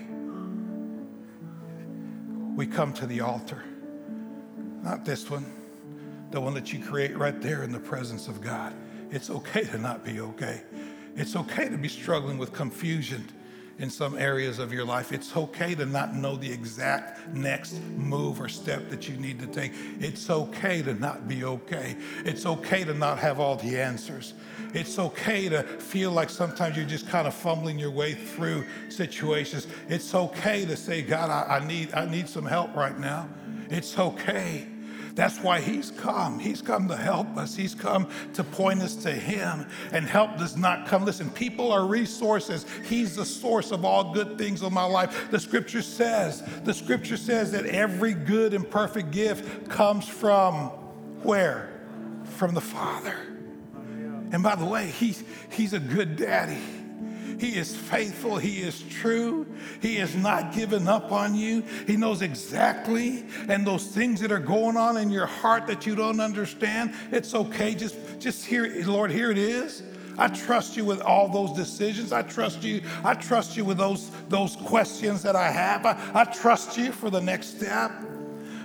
[2.56, 3.62] We come to the altar,
[4.82, 5.44] not this one,
[6.30, 8.74] the one that you create right there in the presence of God.
[9.10, 10.62] It's okay to not be okay.
[11.14, 13.28] It's okay to be struggling with confusion
[13.78, 15.12] in some areas of your life.
[15.12, 19.46] It's okay to not know the exact next move or step that you need to
[19.46, 19.72] take.
[20.00, 21.96] It's okay to not be okay.
[22.24, 24.34] It's okay to not have all the answers.
[24.74, 29.66] It's okay to feel like sometimes you're just kind of fumbling your way through situations.
[29.88, 33.28] It's okay to say, God, I, I need, I need some help right now.
[33.70, 34.66] It's okay.
[35.18, 36.38] That's why he's come.
[36.38, 37.56] He's come to help us.
[37.56, 39.66] He's come to point us to him.
[39.90, 41.04] And help does not come.
[41.04, 42.64] Listen, people are resources.
[42.88, 45.28] He's the source of all good things in my life.
[45.32, 50.66] The scripture says, the scripture says that every good and perfect gift comes from
[51.24, 51.68] where?
[52.36, 53.16] From the Father.
[54.30, 56.62] And by the way, he's, he's a good daddy.
[57.38, 58.36] He is faithful.
[58.36, 59.46] He is true.
[59.80, 61.62] He has not given up on you.
[61.86, 63.24] He knows exactly.
[63.48, 67.34] And those things that are going on in your heart that you don't understand, it's
[67.34, 67.74] okay.
[67.74, 69.82] Just, just hear, Lord, here it is.
[70.18, 72.12] I trust you with all those decisions.
[72.12, 72.82] I trust you.
[73.04, 75.86] I trust you with those, those questions that I have.
[75.86, 77.92] I, I trust you for the next step.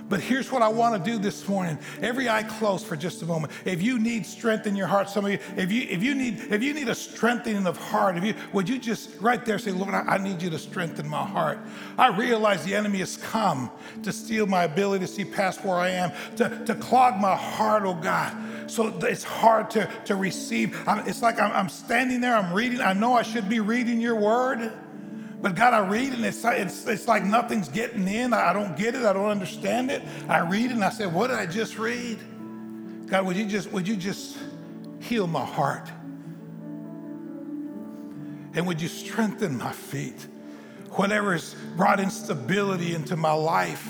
[0.08, 1.78] But here's what I want to do this morning.
[2.02, 3.52] Every eye closed for just a moment.
[3.64, 6.40] If you need strength in your heart, some of you, if you if you need
[6.50, 9.70] if you need a strengthening of heart, if you would you just right there say,
[9.70, 11.58] Lord, I, I need you to strengthen my heart.
[11.96, 13.70] I realize the enemy has come
[14.02, 17.84] to steal my ability to see past where I am, to, to clog my heart,
[17.86, 18.70] oh God.
[18.70, 20.76] So it's hard to, to receive.
[20.86, 22.80] I'm, it's like I'm, I'm standing there, I'm reading.
[22.80, 24.72] I know I should be reading your word.
[25.44, 28.32] But God, I read and it's, it's, it's like nothing's getting in.
[28.32, 29.04] I don't get it.
[29.04, 30.00] I don't understand it.
[30.26, 32.18] I read and I say, what did I just read?
[33.08, 34.38] God, would you just, would you just
[35.00, 35.86] heal my heart?
[38.54, 40.26] And would you strengthen my feet?
[40.92, 43.86] Whatever's brought instability into my life,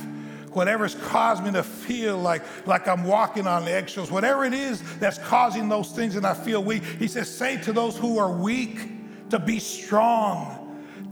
[0.51, 5.19] whatever's caused me to feel like, like I'm walking on eggshells, whatever it is that's
[5.19, 9.31] causing those things and I feel weak, he says, say to those who are weak
[9.31, 10.63] to be strong.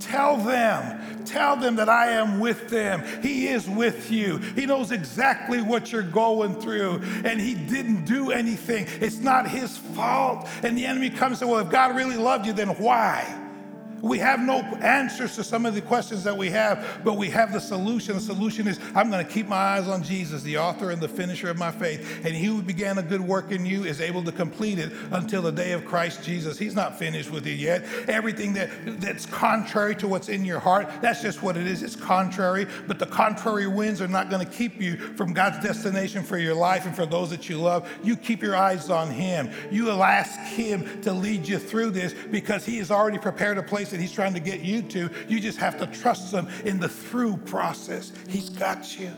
[0.02, 3.04] Tell them, tell them that I am with them.
[3.22, 4.38] He is with you.
[4.38, 8.86] He knows exactly what you're going through, and He didn't do anything.
[9.00, 10.48] It's not His fault.
[10.62, 13.41] And the enemy comes and says, Well, if God really loved you, then why?
[14.02, 17.52] We have no answers to some of the questions that we have, but we have
[17.52, 18.16] the solution.
[18.16, 21.08] The solution is I'm going to keep my eyes on Jesus, the author and the
[21.08, 22.20] finisher of my faith.
[22.24, 25.42] And he who began a good work in you is able to complete it until
[25.42, 26.58] the day of Christ Jesus.
[26.58, 27.84] He's not finished with it yet.
[28.08, 31.84] Everything that, that's contrary to what's in your heart, that's just what it is.
[31.84, 36.24] It's contrary, but the contrary winds are not going to keep you from God's destination
[36.24, 37.88] for your life and for those that you love.
[38.02, 39.52] You keep your eyes on him.
[39.70, 43.62] You will ask him to lead you through this because he has already prepared a
[43.62, 45.08] place that He's trying to get you to.
[45.28, 48.12] You just have to trust Him in the through process.
[48.28, 49.12] He's got you.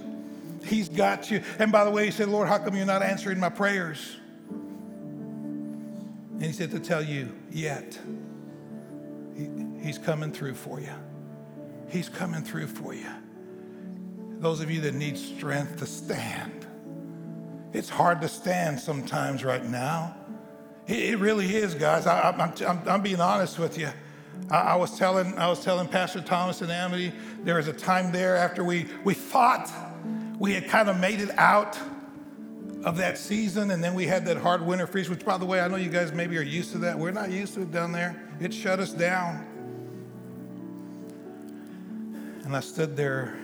[0.64, 1.42] He's got you.
[1.58, 4.16] And by the way, He said, Lord, how come you're not answering my prayers?
[6.34, 7.98] And He said, to tell you, yet.
[9.36, 9.48] He,
[9.80, 10.92] he's coming through for you.
[11.88, 13.10] He's coming through for you.
[14.38, 16.66] Those of you that need strength to stand,
[17.72, 20.16] it's hard to stand sometimes right now.
[20.86, 22.06] It, really is, guys.
[22.06, 22.52] I,
[22.86, 23.88] am being honest with you.
[24.50, 28.12] I, I, was telling, I was telling Pastor Thomas and Amity, there was a time
[28.12, 29.70] there after we, we thought
[30.38, 31.78] we had kind of made it out
[32.84, 35.60] of that season, and then we had that hard winter freeze, which, by the way,
[35.60, 36.98] I know you guys maybe are used to that.
[36.98, 38.22] We're not used to it down there.
[38.40, 39.46] It shut us down.
[42.44, 43.38] And I stood there.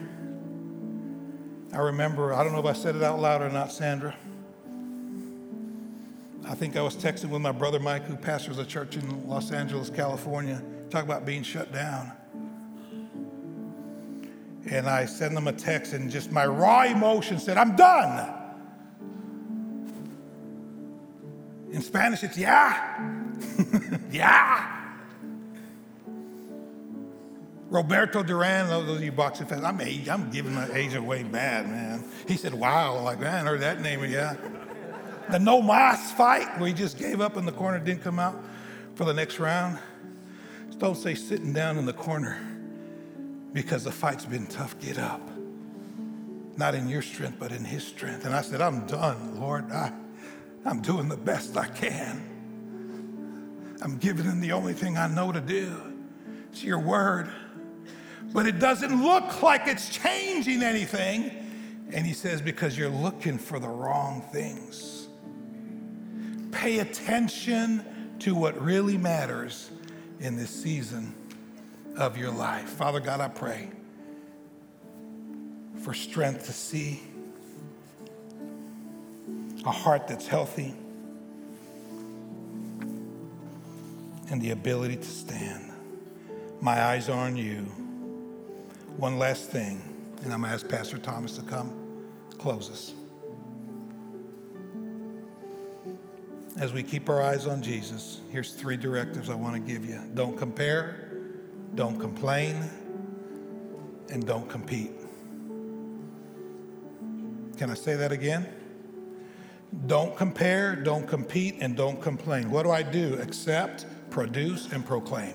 [1.72, 4.14] I remember, I don't know if I said it out loud or not, Sandra.
[6.46, 9.53] I think I was texting with my brother Mike, who pastors a church in Los
[9.53, 10.61] Angeles, California.
[10.91, 12.12] Talk about being shut down.
[14.68, 18.34] And I send them a text, and just my raw emotion said, I'm done.
[21.70, 23.01] In Spanish, it's yeah.
[24.11, 24.76] yeah.
[27.68, 31.68] Roberto Duran, those of you boxing fans, I'm, age, I'm giving my age away bad,
[31.68, 32.05] man.
[32.26, 34.34] He said, wow, like, man, I heard that name, yeah.
[35.30, 38.36] The no mas fight, where he just gave up in the corner, didn't come out
[38.97, 39.78] for the next round.
[40.81, 42.39] Don't say sitting down in the corner
[43.53, 44.81] because the fight's been tough.
[44.81, 45.20] Get up.
[46.57, 48.24] Not in your strength, but in his strength.
[48.24, 49.70] And I said, I'm done, Lord.
[49.70, 49.93] I,
[50.64, 53.76] I'm doing the best I can.
[53.83, 55.76] I'm giving him the only thing I know to do.
[56.51, 57.28] It's your word.
[58.33, 61.31] But it doesn't look like it's changing anything.
[61.93, 65.09] And he says, because you're looking for the wrong things.
[66.53, 69.70] Pay attention to what really matters
[70.20, 71.14] in this season
[71.96, 72.68] of your life.
[72.68, 73.70] Father God, I pray
[75.82, 77.02] for strength to see,
[79.64, 80.74] a heart that's healthy,
[84.30, 85.72] and the ability to stand.
[86.60, 87.62] My eyes are on you.
[88.96, 89.82] One last thing,
[90.22, 91.72] and I'm going to ask Pastor Thomas to come
[92.38, 92.92] close us.
[96.59, 100.01] As we keep our eyes on Jesus, here's three directives I want to give you
[100.14, 101.11] don't compare,
[101.74, 102.68] don't complain,
[104.11, 104.90] and don't compete.
[107.57, 108.48] Can I say that again?
[109.86, 112.51] Don't compare, don't compete, and don't complain.
[112.51, 113.18] What do I do?
[113.20, 115.34] Accept, produce, and proclaim.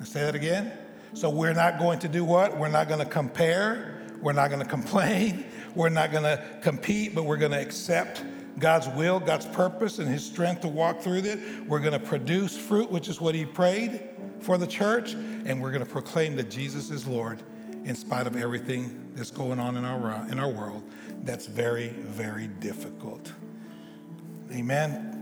[0.00, 0.72] I say that again.
[1.12, 2.56] So we're not going to do what?
[2.56, 4.00] We're not going to compare.
[4.20, 5.44] We're not going to complain.
[5.74, 8.24] We're not going to compete, but we're going to accept
[8.58, 11.38] God's will, God's purpose, and His strength to walk through it.
[11.66, 14.00] We're going to produce fruit, which is what He prayed
[14.40, 17.42] for the church, and we're going to proclaim that Jesus is Lord
[17.84, 20.82] in spite of everything that's going on in our, uh, in our world.
[21.24, 23.32] That's very, very difficult.
[24.52, 25.14] Amen.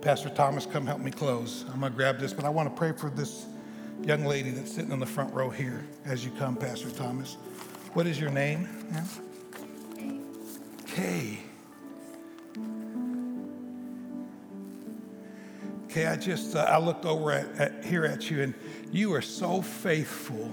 [0.00, 1.64] Pastor Thomas, come help me close.
[1.72, 3.46] I'm going to grab this, but I want to pray for this
[4.02, 7.34] young lady that's sitting in the front row here as you come, Pastor Thomas.
[7.92, 8.68] What is your name?
[8.92, 9.04] Yeah?
[10.86, 11.38] Kay.
[15.92, 18.54] Okay, I just uh, I looked over at, at, here at you, and
[18.90, 20.50] you are so faithful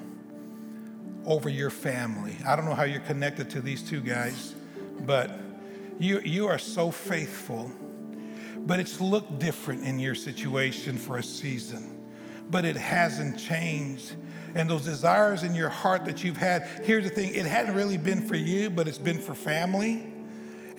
[1.23, 2.35] over your family.
[2.45, 4.53] I don't know how you're connected to these two guys,
[5.05, 5.31] but
[5.97, 7.71] you you are so faithful.
[8.57, 12.05] But it's looked different in your situation for a season,
[12.51, 14.15] but it hasn't changed.
[14.55, 17.97] And those desires in your heart that you've had, here's the thing: it hadn't really
[17.97, 20.08] been for you, but it's been for family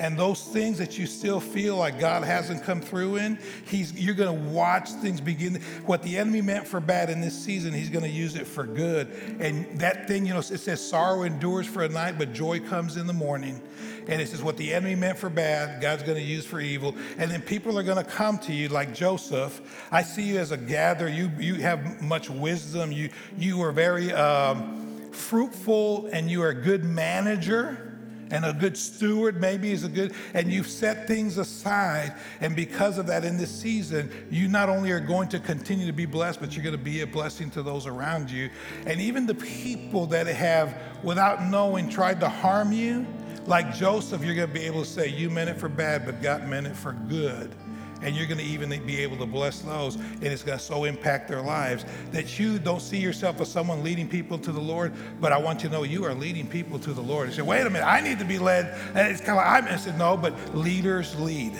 [0.00, 4.14] and those things that you still feel like God hasn't come through in, he's, you're
[4.14, 5.56] going to watch things begin.
[5.84, 8.64] What the enemy meant for bad in this season, he's going to use it for
[8.64, 9.08] good.
[9.40, 12.96] And that thing, you know, it says sorrow endures for a night, but joy comes
[12.96, 13.60] in the morning.
[14.08, 16.94] And it says what the enemy meant for bad, God's going to use for evil.
[17.18, 19.86] And then people are going to come to you like Joseph.
[19.92, 21.10] I see you as a gatherer.
[21.10, 22.90] You, you have much wisdom.
[22.90, 27.89] You, you are very um, fruitful and you are a good manager
[28.30, 32.14] and a good steward maybe is a good, and you've set things aside.
[32.40, 35.92] And because of that, in this season, you not only are going to continue to
[35.92, 38.50] be blessed, but you're going to be a blessing to those around you.
[38.86, 43.06] And even the people that have, without knowing, tried to harm you,
[43.46, 46.22] like Joseph, you're going to be able to say, You meant it for bad, but
[46.22, 47.54] God meant it for good
[48.02, 50.84] and you're going to even be able to bless those, and it's going to so
[50.84, 54.92] impact their lives that you don't see yourself as someone leading people to the Lord,
[55.20, 57.28] but I want you to know you are leading people to the Lord.
[57.28, 58.78] You say, wait a minute, I need to be led.
[58.94, 61.52] And it's kind of like, I said, no, but leaders lead.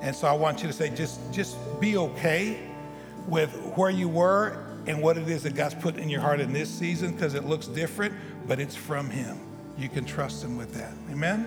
[0.00, 2.60] And so I want you to say, just, just be okay
[3.26, 6.52] with where you were and what it is that God's put in your heart in
[6.52, 8.14] this season because it looks different,
[8.46, 9.38] but it's from Him.
[9.76, 10.92] You can trust Him with that.
[11.10, 11.46] Amen?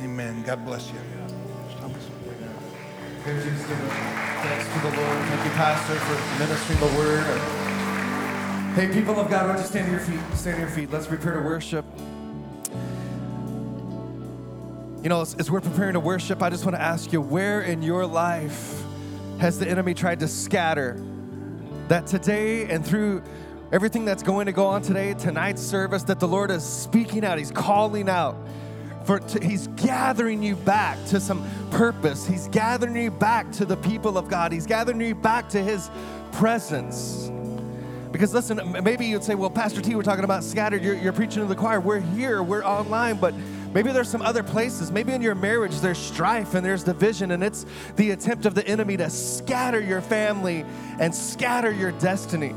[0.00, 0.42] Amen.
[0.42, 1.37] God bless you.
[3.28, 5.18] Thanks to the Lord.
[5.26, 7.24] Thank you, Pastor, for ministering the word.
[8.74, 10.20] Hey, people of God, why don't you stand to your feet?
[10.34, 10.90] Stand to your feet.
[10.90, 11.84] Let's prepare to worship.
[15.02, 17.60] You know, as, as we're preparing to worship, I just want to ask you where
[17.60, 18.82] in your life
[19.40, 20.98] has the enemy tried to scatter
[21.88, 23.22] that today and through
[23.72, 27.36] everything that's going to go on today, tonight's service, that the Lord is speaking out,
[27.36, 28.36] He's calling out
[29.08, 32.26] for to, he's gathering you back to some purpose.
[32.26, 34.52] He's gathering you back to the people of God.
[34.52, 35.88] He's gathering you back to his
[36.32, 37.30] presence.
[38.12, 40.84] Because listen, maybe you'd say, well, Pastor T, we're talking about scattered.
[40.84, 41.80] You're, you're preaching to the choir.
[41.80, 43.32] We're here, we're online, but
[43.72, 44.92] maybe there's some other places.
[44.92, 47.64] Maybe in your marriage there's strife and there's division, and it's
[47.96, 50.66] the attempt of the enemy to scatter your family
[51.00, 52.54] and scatter your destiny.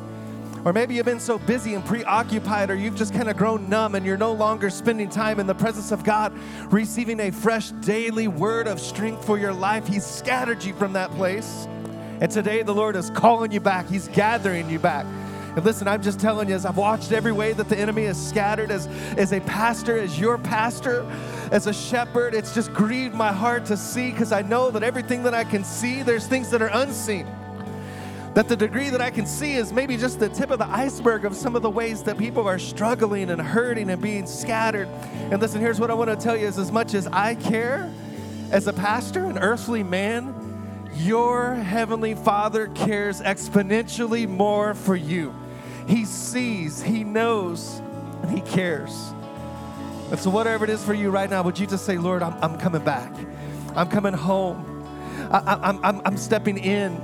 [0.63, 3.95] Or maybe you've been so busy and preoccupied, or you've just kind of grown numb
[3.95, 6.37] and you're no longer spending time in the presence of God,
[6.71, 9.87] receiving a fresh daily word of strength for your life.
[9.87, 11.67] He's scattered you from that place.
[12.19, 15.07] And today the Lord is calling you back, He's gathering you back.
[15.55, 18.15] And listen, I'm just telling you, as I've watched every way that the enemy is
[18.15, 18.85] scattered, as,
[19.17, 21.05] as a pastor, as your pastor,
[21.51, 25.23] as a shepherd, it's just grieved my heart to see because I know that everything
[25.23, 27.27] that I can see, there's things that are unseen
[28.33, 31.25] that the degree that I can see is maybe just the tip of the iceberg
[31.25, 34.87] of some of the ways that people are struggling and hurting and being scattered.
[35.31, 37.91] And listen, here's what I want to tell you is as much as I care
[38.51, 40.33] as a pastor, an earthly man,
[40.95, 45.33] your heavenly Father cares exponentially more for you.
[45.87, 47.81] He sees, He knows,
[48.21, 49.13] and He cares.
[50.09, 52.35] And so, whatever it is for you right now, would you just say, Lord, I'm,
[52.43, 53.11] I'm coming back?
[53.75, 54.67] I'm coming home.
[55.31, 57.01] I, am I'm, I'm stepping in.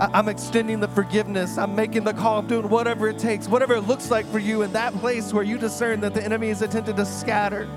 [0.00, 1.58] I'm extending the forgiveness.
[1.58, 2.38] I'm making the call.
[2.38, 5.42] I'm doing whatever it takes, whatever it looks like for you in that place where
[5.42, 7.68] you discern that the enemy is attempted to scatter.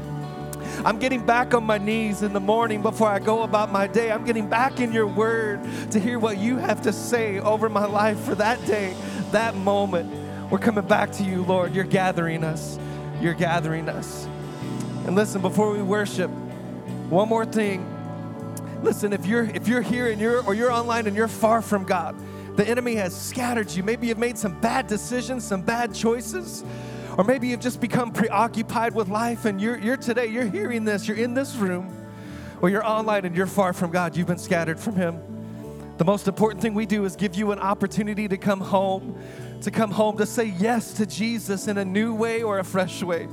[0.85, 4.11] I'm getting back on my knees in the morning before I go about my day.
[4.11, 5.61] I'm getting back in your word
[5.91, 8.95] to hear what you have to say over my life for that day,
[9.31, 10.11] that moment.
[10.51, 11.73] We're coming back to you, Lord.
[11.73, 12.77] You're gathering us.
[13.19, 14.27] You're gathering us.
[15.05, 16.29] And listen, before we worship,
[17.09, 17.85] one more thing.
[18.81, 21.83] Listen, if you're if you're here and you're or you're online and you're far from
[21.83, 22.15] God,
[22.57, 23.83] the enemy has scattered you.
[23.83, 26.63] Maybe you've made some bad decisions, some bad choices.
[27.17, 31.07] Or maybe you've just become preoccupied with life and you're, you're today, you're hearing this,
[31.07, 31.93] you're in this room,
[32.61, 35.19] or you're online and you're far from God, you've been scattered from Him.
[35.97, 39.21] The most important thing we do is give you an opportunity to come home,
[39.61, 43.03] to come home, to say yes to Jesus in a new way or a fresh
[43.03, 43.27] way.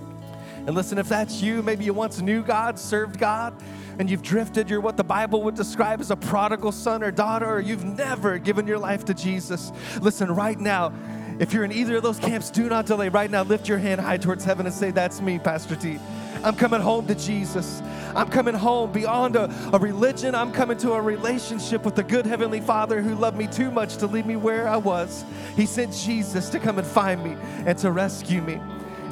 [0.69, 3.55] And listen, if that's you, maybe you once knew God, served God,
[3.99, 7.47] and you've drifted, you're what the Bible would describe as a prodigal son or daughter,
[7.47, 9.73] or you've never given your life to Jesus.
[10.03, 10.93] Listen, right now,
[11.39, 13.09] if you're in either of those camps, do not delay.
[13.09, 15.99] Right now, lift your hand high towards heaven and say, That's me, Pastor T.
[16.45, 17.81] I'm coming home to Jesus.
[18.15, 20.35] I'm coming home beyond a, a, religion.
[20.35, 23.97] I'm coming to a relationship with the good Heavenly Father who loved me too much
[23.97, 25.25] to leave me where I was.
[25.57, 28.61] He sent Jesus to come and find me and to rescue me.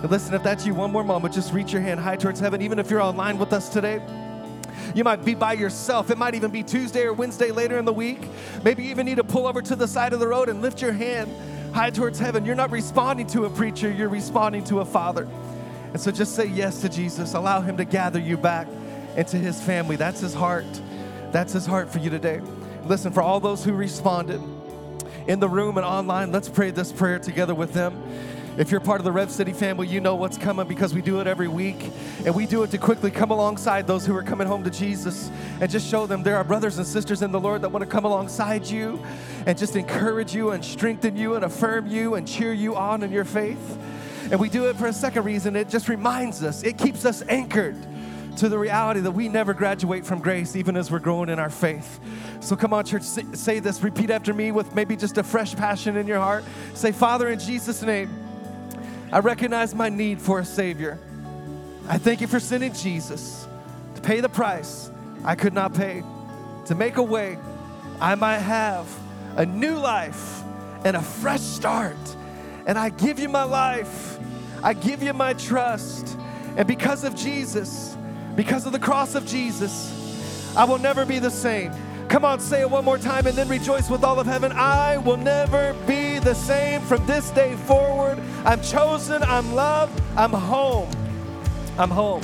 [0.03, 2.63] And listen, if that's you, one more moment, just reach your hand high towards heaven.
[2.63, 4.03] Even if you're online with us today,
[4.95, 6.11] you might be by yourself.
[6.11, 8.21] It might even be Tuesday or Wednesday later in the week.
[8.63, 10.81] Maybe you even need to pull over to the side of the road and lift
[10.81, 11.31] your hand
[11.75, 12.45] high towards heaven.
[12.45, 15.29] You're not responding to a preacher, you're responding to a father.
[15.93, 17.35] And so just say yes to Jesus.
[17.35, 18.69] Allow him to gather you back
[19.17, 19.97] into his family.
[19.97, 20.67] That's his heart.
[21.33, 22.41] That's his heart for you today.
[22.85, 24.41] Listen, for all those who responded
[25.27, 28.03] in the room and online, let's pray this prayer together with them.
[28.59, 31.21] If you're part of the Rev City family, you know what's coming because we do
[31.21, 31.91] it every week.
[32.25, 35.31] And we do it to quickly come alongside those who are coming home to Jesus
[35.61, 37.91] and just show them there are brothers and sisters in the Lord that want to
[37.91, 39.05] come alongside you
[39.45, 43.13] and just encourage you and strengthen you and affirm you and cheer you on in
[43.13, 43.79] your faith.
[44.31, 47.23] And we do it for a second reason it just reminds us, it keeps us
[47.29, 47.77] anchored
[48.37, 51.51] to the reality that we never graduate from grace even as we're growing in our
[51.51, 52.01] faith.
[52.41, 55.99] So come on, church, say this, repeat after me with maybe just a fresh passion
[55.99, 56.43] in your heart.
[56.73, 58.26] Say, Father, in Jesus' name,
[59.13, 60.99] I recognize my need for a Savior.
[61.89, 63.47] I thank you for sending Jesus
[63.95, 64.91] to pay the price
[65.25, 66.03] I could not pay,
[66.67, 67.39] to make a way
[68.01, 68.87] I might have
[69.37, 70.43] a new life
[70.85, 71.97] and a fresh start.
[72.67, 74.19] And I give you my life,
[74.63, 76.17] I give you my trust.
[76.57, 77.97] And because of Jesus,
[78.35, 81.73] because of the cross of Jesus, I will never be the same.
[82.09, 84.53] Come on, say it one more time and then rejoice with all of heaven.
[84.53, 88.19] I will never be the same from this day forward.
[88.45, 90.89] I'm chosen, I'm loved, I'm home.
[91.79, 92.23] I'm home.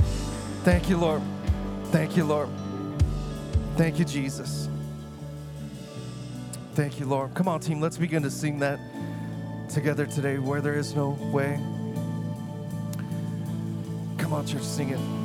[0.62, 1.20] Thank you, Lord.
[1.86, 2.48] Thank you, Lord.
[3.76, 4.68] Thank you, Jesus.
[6.74, 7.34] Thank you, Lord.
[7.34, 8.78] Come on, team, let's begin to sing that
[9.68, 11.60] together today where there is no way.
[14.18, 15.21] Come on, church, sing it.